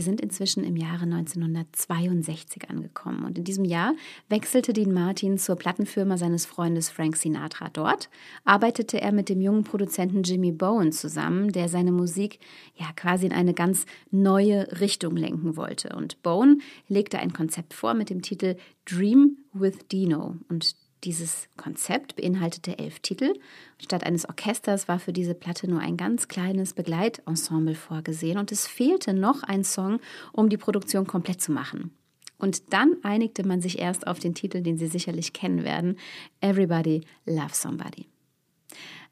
Wir 0.03 0.07
sind 0.07 0.21
inzwischen 0.21 0.65
im 0.65 0.77
Jahre 0.77 1.05
1962 1.05 2.69
angekommen 2.69 3.25
und 3.25 3.39
in 3.39 3.45
diesem 3.45 3.65
Jahr 3.65 3.95
wechselte 4.29 4.73
Dean 4.73 4.93
Martin 4.93 5.39
zur 5.39 5.55
Plattenfirma 5.55 6.19
seines 6.19 6.45
Freundes 6.45 6.91
Frank 6.91 7.17
Sinatra. 7.17 7.69
Dort 7.73 8.11
arbeitete 8.45 9.01
er 9.01 9.13
mit 9.13 9.29
dem 9.29 9.41
jungen 9.41 9.63
Produzenten 9.63 10.25
Jimmy 10.25 10.51
Bowen 10.51 10.91
zusammen, 10.91 11.53
der 11.53 11.69
seine 11.69 11.93
Musik 11.93 12.41
ja 12.75 12.87
quasi 12.97 13.27
in 13.27 13.33
eine 13.33 13.55
ganz 13.55 13.87
neue 14.11 14.81
Richtung 14.81 15.15
lenken 15.15 15.57
wollte. 15.57 15.95
Und 15.95 16.21
Bowen 16.25 16.63
legte 16.89 17.21
ein 17.21 17.33
Konzept 17.33 17.73
vor 17.73 17.95
mit 17.95 18.11
dem 18.11 18.23
Titel 18.23 18.57
Dream 18.85 19.37
with 19.53 19.87
Dino 19.93 20.35
und 20.49 20.75
Dieses 21.05 21.49
Konzept 21.57 22.15
beinhaltete 22.15 22.79
elf 22.79 23.01
Titel. 23.01 23.35
Statt 23.83 24.05
eines 24.05 24.29
Orchesters 24.29 24.87
war 24.87 25.01
für 25.01 25.13
diese 25.13 25.35
Platte 25.35 25.69
nur 25.69 25.81
ein 25.81 25.97
ganz 25.97 26.29
kleines 26.29 26.75
Begleitensemble 26.75 27.75
vorgesehen 27.75 28.39
und 28.39 28.53
es 28.53 28.69
fehlte 28.69 29.13
noch 29.13 29.43
ein 29.43 29.65
Song, 29.65 29.99
um 30.33 30.49
die 30.49 30.57
Produktion 30.57 31.07
komplett 31.07 31.41
zu 31.41 31.51
machen. 31.51 31.93
Und 32.39 32.73
dann 32.73 32.97
einigte 33.03 33.47
man 33.47 33.61
sich 33.61 33.79
erst 33.79 34.07
auf 34.07 34.21
den 34.21 34.35
Titel, 34.35 34.63
den 34.63 34.79
Sie 34.79 34.87
sicherlich 34.87 35.33
kennen 35.33 35.65
werden, 35.65 35.97
Everybody 36.41 37.03
Loves 37.25 37.63
Somebody. 37.63 38.07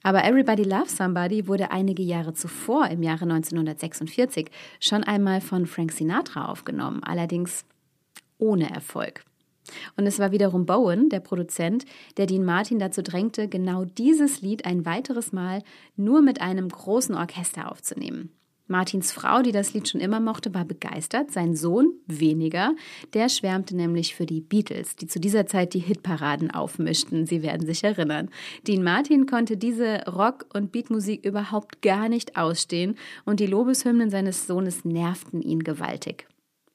Aber 0.03 0.25
Everybody 0.25 0.63
Loves 0.63 0.97
Somebody 0.97 1.47
wurde 1.47 1.73
einige 1.73 2.03
Jahre 2.03 2.35
zuvor, 2.35 2.89
im 2.89 3.03
Jahre 3.03 3.25
1946, 3.25 4.51
schon 4.79 5.05
einmal 5.05 5.41
von 5.41 5.67
Frank 5.67 5.93
Sinatra 5.93 6.47
aufgenommen, 6.47 7.03
allerdings 7.05 7.65
ohne 8.39 8.71
Erfolg. 8.71 9.25
Und 9.97 10.07
es 10.07 10.19
war 10.19 10.33
wiederum 10.33 10.67
Bowen, 10.67 11.09
der 11.09 11.21
Produzent, 11.21 11.85
der 12.17 12.27
Dean 12.27 12.45
Martin 12.45 12.79
dazu 12.79 13.03
drängte, 13.03 13.49
genau 13.49 13.85
dieses 13.85 14.41
Lied 14.41 14.65
ein 14.65 14.87
weiteres 14.87 15.33
Mal 15.33 15.63
nur 15.97 16.23
mit 16.23 16.41
einem 16.41 16.69
großen 16.69 17.15
Orchester 17.15 17.71
aufzunehmen. 17.71 18.31
Martins 18.71 19.11
Frau, 19.11 19.43
die 19.43 19.51
das 19.51 19.75
Lied 19.75 19.89
schon 19.89 20.01
immer 20.01 20.21
mochte, 20.21 20.55
war 20.55 20.65
begeistert, 20.65 21.33
sein 21.33 21.57
Sohn 21.57 21.93
weniger. 22.07 22.73
Der 23.15 23.29
schwärmte 23.29 23.75
nämlich 23.75 24.15
für 24.15 24.27
die 24.27 24.41
Beatles, 24.41 24.95
die 24.95 25.09
zu 25.09 25.19
dieser 25.19 25.47
Zeit 25.47 25.75
die 25.75 25.81
Hitparaden 25.81 26.53
aufmischten. 26.53 27.27
Sie 27.27 27.43
werden 27.43 27.67
sich 27.67 27.83
erinnern. 27.83 28.31
Dean 28.69 28.85
Martin 28.85 29.27
konnte 29.27 29.57
diese 29.57 30.05
Rock- 30.07 30.47
und 30.55 30.71
Beatmusik 30.71 31.27
überhaupt 31.27 31.83
gar 31.83 32.09
nicht 32.09 32.37
ausstehen 32.37 32.95
und 33.25 33.41
die 33.41 33.47
Lobeshymnen 33.47 34.09
seines 34.09 34.47
Sohnes 34.47 34.85
nervten 34.85 35.43
ihn 35.43 35.65
gewaltig. 35.65 36.29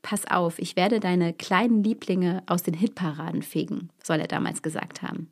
Pass 0.05 0.27
auf, 0.29 0.59
ich 0.59 0.75
werde 0.75 0.99
deine 0.99 1.33
kleinen 1.33 1.83
Lieblinge 1.83 2.43
aus 2.45 2.61
den 2.61 2.75
Hitparaden 2.75 3.41
fegen, 3.41 3.89
soll 4.03 4.19
er 4.19 4.27
damals 4.27 4.61
gesagt 4.61 5.01
haben. 5.01 5.31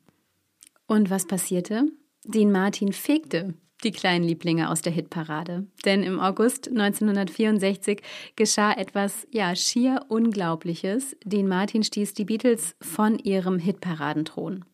Und 0.87 1.11
was 1.11 1.27
passierte? 1.27 1.85
Dean 2.23 2.51
Martin 2.51 2.91
fegte 2.91 3.53
die 3.83 3.91
kleinen 3.91 4.25
Lieblinge 4.25 4.71
aus 4.71 4.81
der 4.81 4.91
Hitparade. 4.91 5.67
Denn 5.85 6.01
im 6.01 6.19
August 6.19 6.69
1964 6.69 8.01
geschah 8.35 8.73
etwas, 8.73 9.27
ja, 9.29 9.55
schier 9.55 10.05
Unglaubliches. 10.07 11.15
Dean 11.23 11.47
Martin 11.47 11.83
stieß 11.83 12.15
die 12.15 12.25
Beatles 12.25 12.75
von 12.81 13.19
ihrem 13.19 13.59
Hitparadenthron. 13.59 14.65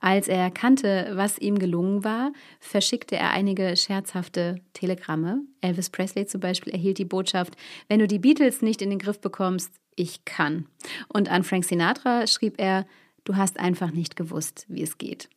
Als 0.00 0.28
er 0.28 0.38
erkannte, 0.38 1.12
was 1.14 1.38
ihm 1.38 1.58
gelungen 1.58 2.02
war, 2.04 2.32
verschickte 2.60 3.16
er 3.16 3.30
einige 3.30 3.76
scherzhafte 3.76 4.60
Telegramme. 4.72 5.42
Elvis 5.60 5.90
Presley 5.90 6.26
zum 6.26 6.40
Beispiel 6.40 6.72
erhielt 6.72 6.98
die 6.98 7.04
Botschaft, 7.04 7.56
wenn 7.88 7.98
du 7.98 8.06
die 8.06 8.18
Beatles 8.18 8.62
nicht 8.62 8.80
in 8.80 8.90
den 8.90 8.98
Griff 8.98 9.20
bekommst, 9.20 9.72
ich 9.96 10.24
kann. 10.24 10.66
Und 11.08 11.30
an 11.30 11.44
Frank 11.44 11.64
Sinatra 11.64 12.26
schrieb 12.26 12.54
er, 12.58 12.86
du 13.24 13.36
hast 13.36 13.60
einfach 13.60 13.90
nicht 13.90 14.16
gewusst, 14.16 14.64
wie 14.68 14.82
es 14.82 14.96
geht. 14.96 15.28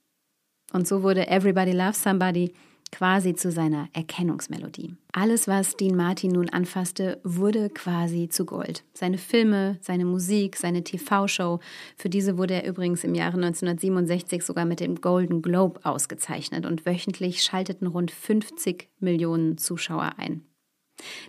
Und 0.71 0.87
so 0.87 1.03
wurde 1.03 1.27
Everybody 1.27 1.71
Loves 1.71 2.01
Somebody 2.01 2.53
quasi 2.93 3.33
zu 3.33 3.51
seiner 3.51 3.89
Erkennungsmelodie. 3.93 4.95
Alles, 5.13 5.47
was 5.47 5.75
Dean 5.75 5.95
Martin 5.95 6.31
nun 6.31 6.49
anfasste, 6.49 7.19
wurde 7.23 7.69
quasi 7.71 8.29
zu 8.29 8.45
Gold. 8.45 8.83
Seine 8.93 9.17
Filme, 9.17 9.79
seine 9.81 10.05
Musik, 10.05 10.55
seine 10.55 10.83
TV-Show, 10.83 11.59
für 11.97 12.09
diese 12.09 12.37
wurde 12.37 12.53
er 12.53 12.67
übrigens 12.67 13.03
im 13.03 13.15
Jahre 13.15 13.37
1967 13.37 14.43
sogar 14.43 14.65
mit 14.65 14.79
dem 14.79 15.01
Golden 15.01 15.41
Globe 15.41 15.79
ausgezeichnet 15.83 16.67
und 16.67 16.85
wöchentlich 16.85 17.41
schalteten 17.41 17.87
rund 17.87 18.11
50 18.11 18.89
Millionen 18.99 19.57
Zuschauer 19.57 20.13
ein. 20.17 20.45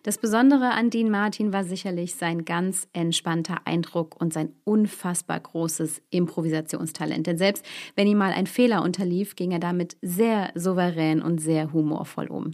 Das 0.02 0.18
Besondere 0.18 0.70
an 0.70 0.90
Dean 0.90 1.10
Martin 1.10 1.52
war 1.52 1.64
sicherlich 1.64 2.14
sein 2.14 2.44
ganz 2.44 2.88
entspannter 2.92 3.66
Eindruck 3.66 4.20
und 4.20 4.32
sein 4.32 4.52
unfassbar 4.64 5.40
großes 5.40 6.02
Improvisationstalent. 6.10 7.26
Denn 7.26 7.38
selbst 7.38 7.64
wenn 7.96 8.06
ihm 8.06 8.18
mal 8.18 8.32
ein 8.32 8.46
Fehler 8.46 8.82
unterlief, 8.82 9.36
ging 9.36 9.52
er 9.52 9.60
damit 9.60 9.96
sehr 10.02 10.50
souverän 10.54 11.22
und 11.22 11.38
sehr 11.38 11.72
humorvoll 11.72 12.26
um. 12.26 12.52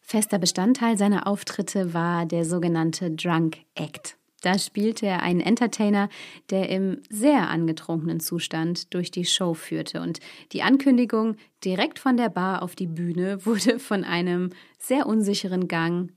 Fester 0.00 0.38
Bestandteil 0.38 0.98
seiner 0.98 1.26
Auftritte 1.26 1.94
war 1.94 2.26
der 2.26 2.44
sogenannte 2.44 3.10
Drunk 3.10 3.58
Act. 3.74 4.18
Da 4.44 4.58
spielte 4.58 5.06
er 5.06 5.22
einen 5.22 5.40
Entertainer, 5.40 6.10
der 6.50 6.68
im 6.68 7.00
sehr 7.08 7.48
angetrunkenen 7.48 8.20
Zustand 8.20 8.92
durch 8.92 9.10
die 9.10 9.24
Show 9.24 9.54
führte. 9.54 10.02
Und 10.02 10.20
die 10.52 10.62
Ankündigung 10.62 11.36
direkt 11.64 11.98
von 11.98 12.18
der 12.18 12.28
Bar 12.28 12.62
auf 12.62 12.76
die 12.76 12.86
Bühne 12.86 13.46
wurde 13.46 13.78
von 13.78 14.04
einem 14.04 14.50
sehr 14.78 15.06
unsicheren 15.06 15.66
Gang, 15.66 16.12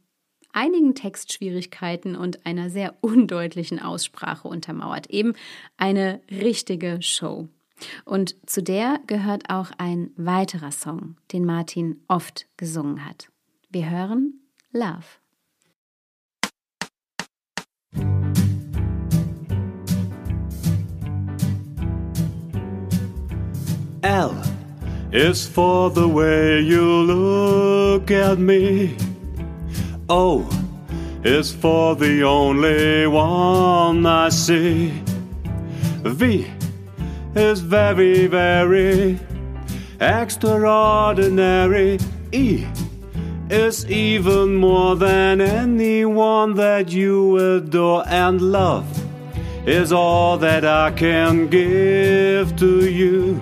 einigen 0.52 0.94
Textschwierigkeiten 0.94 2.18
und 2.18 2.46
einer 2.46 2.70
sehr 2.70 2.96
undeutlichen 3.00 3.80
Aussprache 3.80 4.50
untermauert. 4.50 5.10
Eben 5.10 5.34
eine 5.78 6.20
richtige 6.30 7.02
Show. 7.02 7.48
Und 8.04 8.36
zu 8.46 8.62
der 8.62 9.00
gehört 9.08 9.50
auch 9.50 9.72
ein 9.78 10.12
weiterer 10.18 10.72
Song, 10.72 11.16
den 11.32 11.46
Martin 11.46 12.04
oft 12.10 12.48
gesungen 12.58 13.06
hat. 13.06 13.30
Wir 13.70 13.90
hören 13.90 14.42
Love. 14.74 15.06
L 24.04 24.40
is 25.12 25.48
for 25.48 25.90
the 25.90 26.08
way 26.08 26.62
you 26.62 26.84
look 26.84 28.12
at 28.12 28.38
me. 28.38 28.96
O 30.10 30.48
is 31.24 31.54
for 31.54 31.96
the 31.96 32.24
only 32.24 33.08
one 33.08 34.06
I 34.06 34.30
see. 34.30 34.92
V 36.04 36.48
is 37.36 37.62
very, 37.62 38.28
very 38.28 39.20
extraordinary. 40.00 42.00
E 42.32 42.66
is 43.50 43.90
even 43.90 44.56
more 44.56 44.96
than 44.96 45.42
anyone 45.42 46.54
that 46.56 46.92
you 46.92 47.38
adore 47.38 48.04
and 48.08 48.42
love 48.42 48.86
is 49.66 49.92
all 49.92 50.38
that 50.38 50.64
I 50.66 50.92
can 50.92 51.48
give 51.48 52.56
to 52.58 52.90
you. 52.90 53.42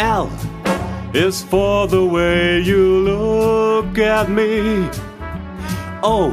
L 0.00 0.30
is 1.12 1.42
for 1.42 1.86
the 1.86 2.02
way 2.02 2.58
you 2.60 3.00
look 3.00 3.98
at 3.98 4.30
me. 4.30 4.88
O 6.02 6.32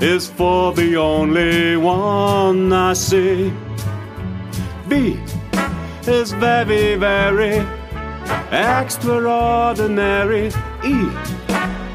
is 0.00 0.28
for 0.28 0.72
the 0.72 0.96
only 0.96 1.76
one 1.76 2.72
I 2.72 2.94
see. 2.94 3.52
B 4.88 5.20
is 6.06 6.32
very, 6.32 6.96
very 6.96 7.62
extraordinary. 8.50 10.50
E 10.82 11.10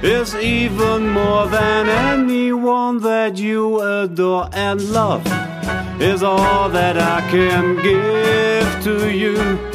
is 0.03 0.35
even 0.35 1.09
more 1.09 1.47
than 1.47 1.89
anyone 1.89 2.99
that 2.99 3.37
you 3.37 3.81
adore 3.81 4.49
and 4.53 4.79
love 4.91 5.25
is 5.99 6.21
all 6.21 6.69
that 6.69 6.95
I 6.95 7.21
can 7.31 7.77
give 7.81 8.83
to 8.83 9.09
you. 9.09 9.74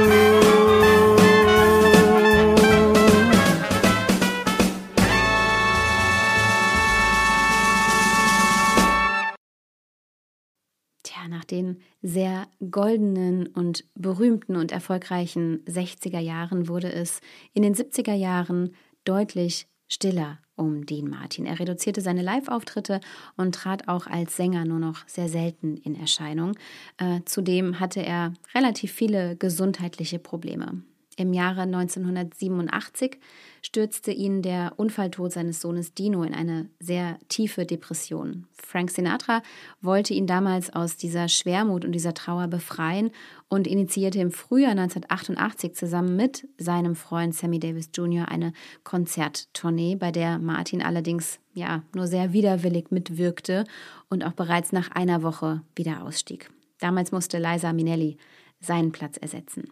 Sehr 12.01 12.47
goldenen 12.69 13.47
und 13.47 13.85
berühmten 13.95 14.55
und 14.55 14.71
erfolgreichen 14.71 15.63
60er 15.65 16.19
Jahren 16.19 16.67
wurde 16.67 16.91
es 16.91 17.21
in 17.53 17.61
den 17.61 17.75
70er 17.75 18.13
Jahren 18.13 18.75
deutlich 19.03 19.67
stiller 19.87 20.39
um 20.55 20.85
Dean 20.85 21.09
Martin. 21.09 21.45
Er 21.45 21.59
reduzierte 21.59 22.01
seine 22.01 22.21
Live-Auftritte 22.21 23.01
und 23.35 23.55
trat 23.55 23.87
auch 23.87 24.07
als 24.07 24.37
Sänger 24.37 24.63
nur 24.65 24.79
noch 24.79 25.07
sehr 25.07 25.27
selten 25.27 25.77
in 25.77 25.95
Erscheinung. 25.95 26.53
Äh, 26.97 27.21
zudem 27.25 27.79
hatte 27.79 28.01
er 28.01 28.33
relativ 28.53 28.91
viele 28.91 29.35
gesundheitliche 29.35 30.19
Probleme. 30.19 30.83
Im 31.21 31.33
Jahre 31.33 31.61
1987 31.61 33.19
stürzte 33.61 34.11
ihn 34.11 34.41
der 34.41 34.73
Unfalltod 34.77 35.31
seines 35.31 35.61
Sohnes 35.61 35.93
Dino 35.93 36.23
in 36.23 36.33
eine 36.33 36.67
sehr 36.79 37.19
tiefe 37.29 37.67
Depression. 37.67 38.47
Frank 38.53 38.89
Sinatra 38.89 39.43
wollte 39.81 40.15
ihn 40.15 40.25
damals 40.25 40.73
aus 40.73 40.97
dieser 40.97 41.27
Schwermut 41.27 41.85
und 41.85 41.91
dieser 41.91 42.15
Trauer 42.15 42.47
befreien 42.47 43.11
und 43.49 43.67
initiierte 43.67 44.19
im 44.19 44.31
Frühjahr 44.31 44.71
1988 44.71 45.75
zusammen 45.75 46.15
mit 46.15 46.47
seinem 46.57 46.95
Freund 46.95 47.35
Sammy 47.35 47.59
Davis 47.59 47.91
Jr. 47.93 48.27
eine 48.29 48.51
Konzerttournee, 48.83 49.95
bei 49.95 50.11
der 50.11 50.39
Martin 50.39 50.81
allerdings 50.81 51.37
ja 51.53 51.83
nur 51.93 52.07
sehr 52.07 52.33
widerwillig 52.33 52.89
mitwirkte 52.89 53.65
und 54.09 54.23
auch 54.25 54.33
bereits 54.33 54.71
nach 54.71 54.89
einer 54.89 55.21
Woche 55.21 55.61
wieder 55.75 56.03
ausstieg. 56.03 56.49
Damals 56.79 57.11
musste 57.11 57.37
Liza 57.37 57.73
Minnelli 57.73 58.17
seinen 58.59 58.91
Platz 58.91 59.17
ersetzen. 59.17 59.69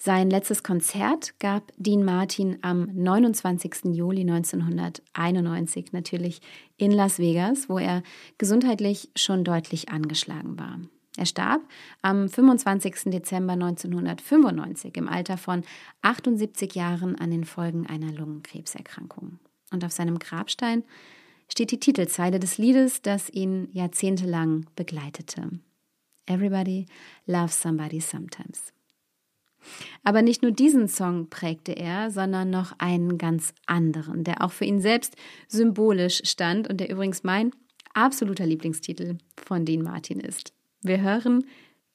Sein 0.00 0.30
letztes 0.30 0.62
Konzert 0.62 1.34
gab 1.40 1.72
Dean 1.76 2.04
Martin 2.04 2.58
am 2.62 2.88
29. 2.94 3.96
Juli 3.96 4.20
1991 4.20 5.92
natürlich 5.92 6.40
in 6.76 6.92
Las 6.92 7.18
Vegas, 7.18 7.68
wo 7.68 7.78
er 7.78 8.04
gesundheitlich 8.38 9.10
schon 9.16 9.42
deutlich 9.42 9.88
angeschlagen 9.88 10.56
war. 10.56 10.78
Er 11.16 11.26
starb 11.26 11.62
am 12.00 12.28
25. 12.28 13.06
Dezember 13.06 13.54
1995 13.54 14.96
im 14.96 15.08
Alter 15.08 15.36
von 15.36 15.64
78 16.02 16.76
Jahren 16.76 17.16
an 17.16 17.32
den 17.32 17.42
Folgen 17.42 17.88
einer 17.88 18.12
Lungenkrebserkrankung. 18.12 19.40
Und 19.72 19.84
auf 19.84 19.90
seinem 19.90 20.20
Grabstein 20.20 20.84
steht 21.50 21.72
die 21.72 21.80
Titelzeile 21.80 22.38
des 22.38 22.56
Liedes, 22.56 23.02
das 23.02 23.28
ihn 23.30 23.68
jahrzehntelang 23.72 24.66
begleitete. 24.76 25.58
Everybody 26.26 26.86
loves 27.26 27.60
somebody 27.60 28.00
sometimes. 28.00 28.72
Aber 30.04 30.22
nicht 30.22 30.42
nur 30.42 30.52
diesen 30.52 30.88
Song 30.88 31.28
prägte 31.28 31.72
er, 31.72 32.10
sondern 32.10 32.50
noch 32.50 32.72
einen 32.78 33.18
ganz 33.18 33.54
anderen, 33.66 34.24
der 34.24 34.42
auch 34.42 34.52
für 34.52 34.64
ihn 34.64 34.80
selbst 34.80 35.16
symbolisch 35.48 36.22
stand 36.24 36.68
und 36.68 36.78
der 36.78 36.90
übrigens 36.90 37.24
mein 37.24 37.52
absoluter 37.94 38.46
Lieblingstitel 38.46 39.18
von 39.36 39.64
Dean 39.64 39.82
Martin 39.82 40.20
ist. 40.20 40.52
Wir 40.82 41.00
hören 41.00 41.44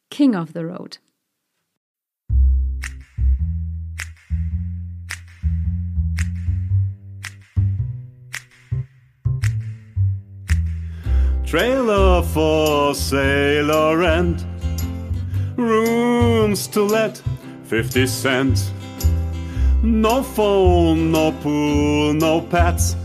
King 0.10 0.36
of 0.36 0.50
the 0.54 0.60
Road. 0.60 1.00
Trailer 11.54 12.24
for 12.24 12.96
sailor 12.96 14.02
and 14.02 14.44
rooms 15.56 16.68
to 16.68 16.84
let 16.84 17.22
50 17.66 18.08
cents. 18.08 18.72
No 19.82 20.24
phone, 20.24 21.12
no 21.12 21.32
pool, 21.32 22.14
no 22.14 22.42
pets. 22.42 22.96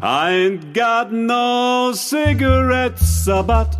I 0.00 0.30
ain't 0.32 0.72
got 0.72 1.12
no 1.12 1.92
cigarettes, 1.94 3.26
about 3.26 3.74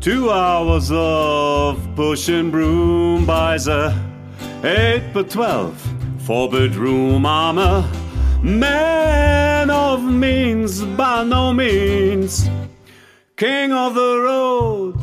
two 0.00 0.30
hours 0.30 0.90
of 0.92 1.78
pushing 1.96 2.50
broom 2.50 3.24
buys 3.24 3.68
a 3.68 3.96
eight 4.62 5.12
by 5.14 5.22
twelve 5.22 5.80
four 6.18 6.50
bedroom. 6.50 7.24
I'm 7.24 7.56
a 7.58 7.88
man 8.42 9.70
of 9.70 10.02
means 10.02 10.84
by 10.84 11.24
no 11.24 11.52
means, 11.52 12.48
king 13.36 13.72
of 13.72 13.94
the 13.94 14.18
road. 14.18 15.00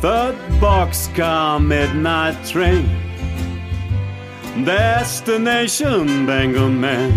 Third 0.00 0.49
boxcar 0.60 1.58
midnight 1.58 2.36
train. 2.44 2.86
Destination 4.64 6.26
Bengal 6.26 6.68
man. 6.68 7.12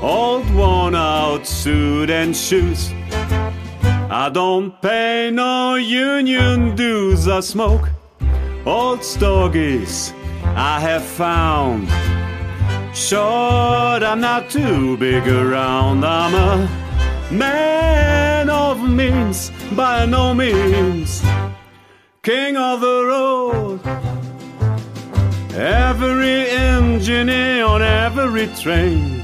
Old 0.00 0.52
worn 0.52 0.96
out 0.96 1.46
suit 1.46 2.10
and 2.10 2.36
shoes. 2.36 2.90
I 4.10 4.28
don't 4.32 4.82
pay 4.82 5.30
no 5.32 5.76
union 5.76 6.74
dues. 6.74 7.28
I 7.28 7.40
smoke 7.40 7.88
old 8.66 9.04
stogies 9.04 10.12
I 10.44 10.80
have 10.80 11.04
found. 11.04 11.88
Short, 12.96 14.02
I'm 14.02 14.20
not 14.20 14.50
too 14.50 14.96
big 14.96 15.26
around. 15.26 16.04
I'm 16.04 16.34
a 16.34 17.32
man 17.32 18.50
of 18.50 18.82
means, 18.82 19.50
by 19.74 20.04
no 20.04 20.34
means, 20.34 21.22
king 22.22 22.56
of 22.56 22.80
the 22.80 23.04
road. 23.04 23.80
Every 25.56 26.48
engineer 26.50 27.64
on 27.64 27.82
every 27.82 28.46
train, 28.62 29.22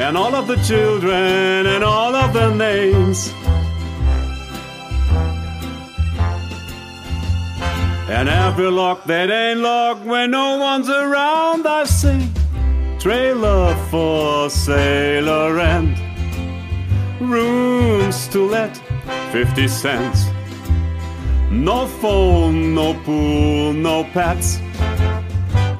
and 0.00 0.16
all 0.16 0.34
of 0.34 0.48
the 0.48 0.56
children 0.64 1.66
and 1.66 1.84
all 1.84 2.16
of 2.16 2.32
their 2.32 2.52
names. 2.52 3.32
And 8.08 8.28
every 8.28 8.70
lock 8.70 9.04
that 9.04 9.30
ain't 9.30 9.60
locked 9.60 10.04
when 10.04 10.32
no 10.32 10.56
one's 10.58 10.88
around, 10.88 11.68
I 11.68 11.84
sing 11.84 12.32
trailer 12.98 13.76
for 13.90 14.50
sailor 14.50 15.60
and 15.60 15.96
rooms 17.20 18.26
to 18.28 18.44
let, 18.44 18.76
50 19.30 19.68
cents. 19.68 20.35
No 21.50 21.86
phone, 21.86 22.74
no 22.74 22.94
pool, 23.04 23.72
no 23.72 24.04
pets. 24.04 24.58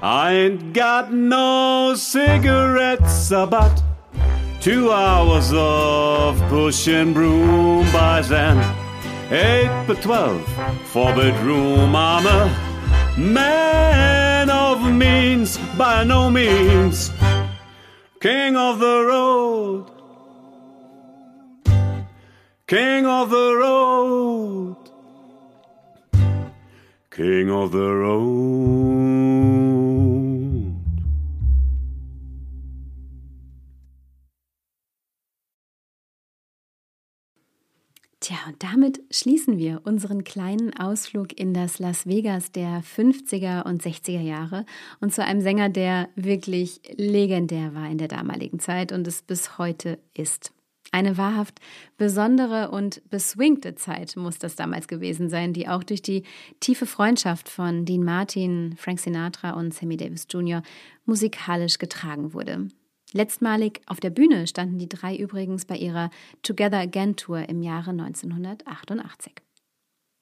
I 0.02 0.33
ain't 0.33 0.72
got 0.72 1.12
no 1.12 1.94
cigarettes, 1.96 3.31
about 3.31 3.83
two 4.61 4.92
hours 4.92 5.52
of 5.55 6.40
pushing 6.48 7.12
broom 7.12 7.90
by 7.92 8.22
then. 8.22 8.59
Eight 9.33 9.87
by 9.88 9.94
twelve, 9.94 10.46
four 10.87 11.12
bedroom. 11.14 11.96
I'm 11.96 12.26
a 12.26 13.18
man 13.18 14.48
of 14.48 14.81
means, 14.92 15.59
by 15.76 16.05
no 16.05 16.31
means, 16.31 17.11
king 18.20 18.57
of 18.57 18.79
the 18.79 19.05
road. 19.05 19.90
King 22.68 23.07
of 23.07 23.31
the 23.31 23.57
road. 23.57 24.76
King 27.16 27.50
of 27.50 27.72
the 27.72 27.79
road. 27.79 28.26
Tja, 38.20 38.37
und 38.46 38.62
damit 38.62 39.00
schließen 39.11 39.57
wir 39.57 39.81
unseren 39.85 40.24
kleinen 40.24 40.79
Ausflug 40.79 41.33
in 41.40 41.55
das 41.55 41.79
Las 41.79 42.07
Vegas 42.07 42.52
der 42.52 42.83
50er 42.83 43.64
und 43.64 43.83
60er 43.83 44.20
Jahre 44.20 44.66
und 45.00 45.14
zu 45.14 45.24
einem 45.24 45.40
Sänger, 45.40 45.70
der 45.70 46.11
wirklich 46.16 46.83
legendär 46.96 47.74
war 47.74 47.88
in 47.88 47.96
der 47.96 48.09
damaligen 48.09 48.61
Zeit 48.61 48.92
und 48.92 49.09
es 49.09 49.22
bis 49.22 49.57
heute 49.57 49.98
ist. 50.12 50.52
Eine 50.96 51.18
wahrhaft 51.18 51.61
besondere 51.98 52.70
und 52.70 53.02
beswingte 53.11 53.74
Zeit 53.74 54.16
muss 54.16 54.38
das 54.38 54.56
damals 54.56 54.88
gewesen 54.88 55.28
sein, 55.28 55.52
die 55.52 55.68
auch 55.68 55.82
durch 55.82 56.00
die 56.00 56.22
tiefe 56.59 56.87
Freundschaft 56.87 57.50
von 57.50 57.85
Dean 57.85 58.02
Martin, 58.02 58.76
Frank 58.78 58.98
Sinatra 59.00 59.50
und 59.50 59.74
Sammy 59.74 59.98
Davis 59.98 60.26
Jr. 60.30 60.62
musikalisch 61.04 61.76
getragen 61.76 62.32
wurde. 62.32 62.68
Letztmalig 63.12 63.82
auf 63.85 64.00
der 64.00 64.09
Bühne 64.09 64.46
standen 64.46 64.78
die 64.78 64.88
drei 64.88 65.14
übrigens 65.14 65.66
bei 65.66 65.76
ihrer 65.76 66.09
Together 66.40 66.78
Again 66.78 67.14
Tour 67.14 67.46
im 67.46 67.61
Jahre 67.61 67.90
1988. 67.90 69.35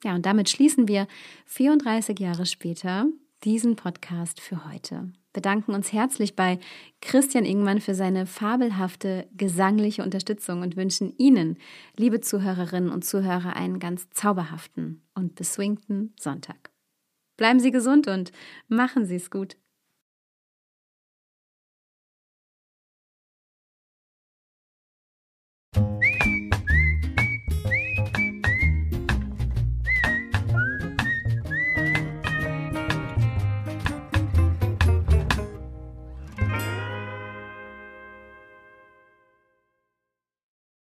Ja, 0.03 0.13
und 0.13 0.25
damit 0.25 0.49
schließen 0.49 0.89
wir 0.89 1.07
34 1.45 2.19
Jahre 2.19 2.45
später 2.45 3.07
diesen 3.43 3.75
Podcast 3.75 4.41
für 4.41 4.65
heute 4.71 5.11
bedanken 5.35 5.73
uns 5.73 5.91
herzlich 5.93 6.35
bei 6.35 6.59
Christian 7.01 7.45
Ingmann 7.45 7.81
für 7.81 7.93
seine 7.93 8.25
fabelhafte 8.25 9.27
gesangliche 9.35 10.01
Unterstützung 10.01 10.61
und 10.61 10.77
wünschen 10.77 11.13
Ihnen, 11.17 11.57
liebe 11.97 12.21
Zuhörerinnen 12.21 12.89
und 12.89 13.05
Zuhörer, 13.05 13.55
einen 13.55 13.79
ganz 13.79 14.09
zauberhaften 14.11 15.03
und 15.13 15.35
beswingten 15.35 16.15
Sonntag. 16.19 16.71
Bleiben 17.37 17.59
Sie 17.59 17.71
gesund 17.71 18.07
und 18.07 18.31
machen 18.69 19.05
Sie 19.05 19.15
es 19.15 19.29
gut. 19.29 19.57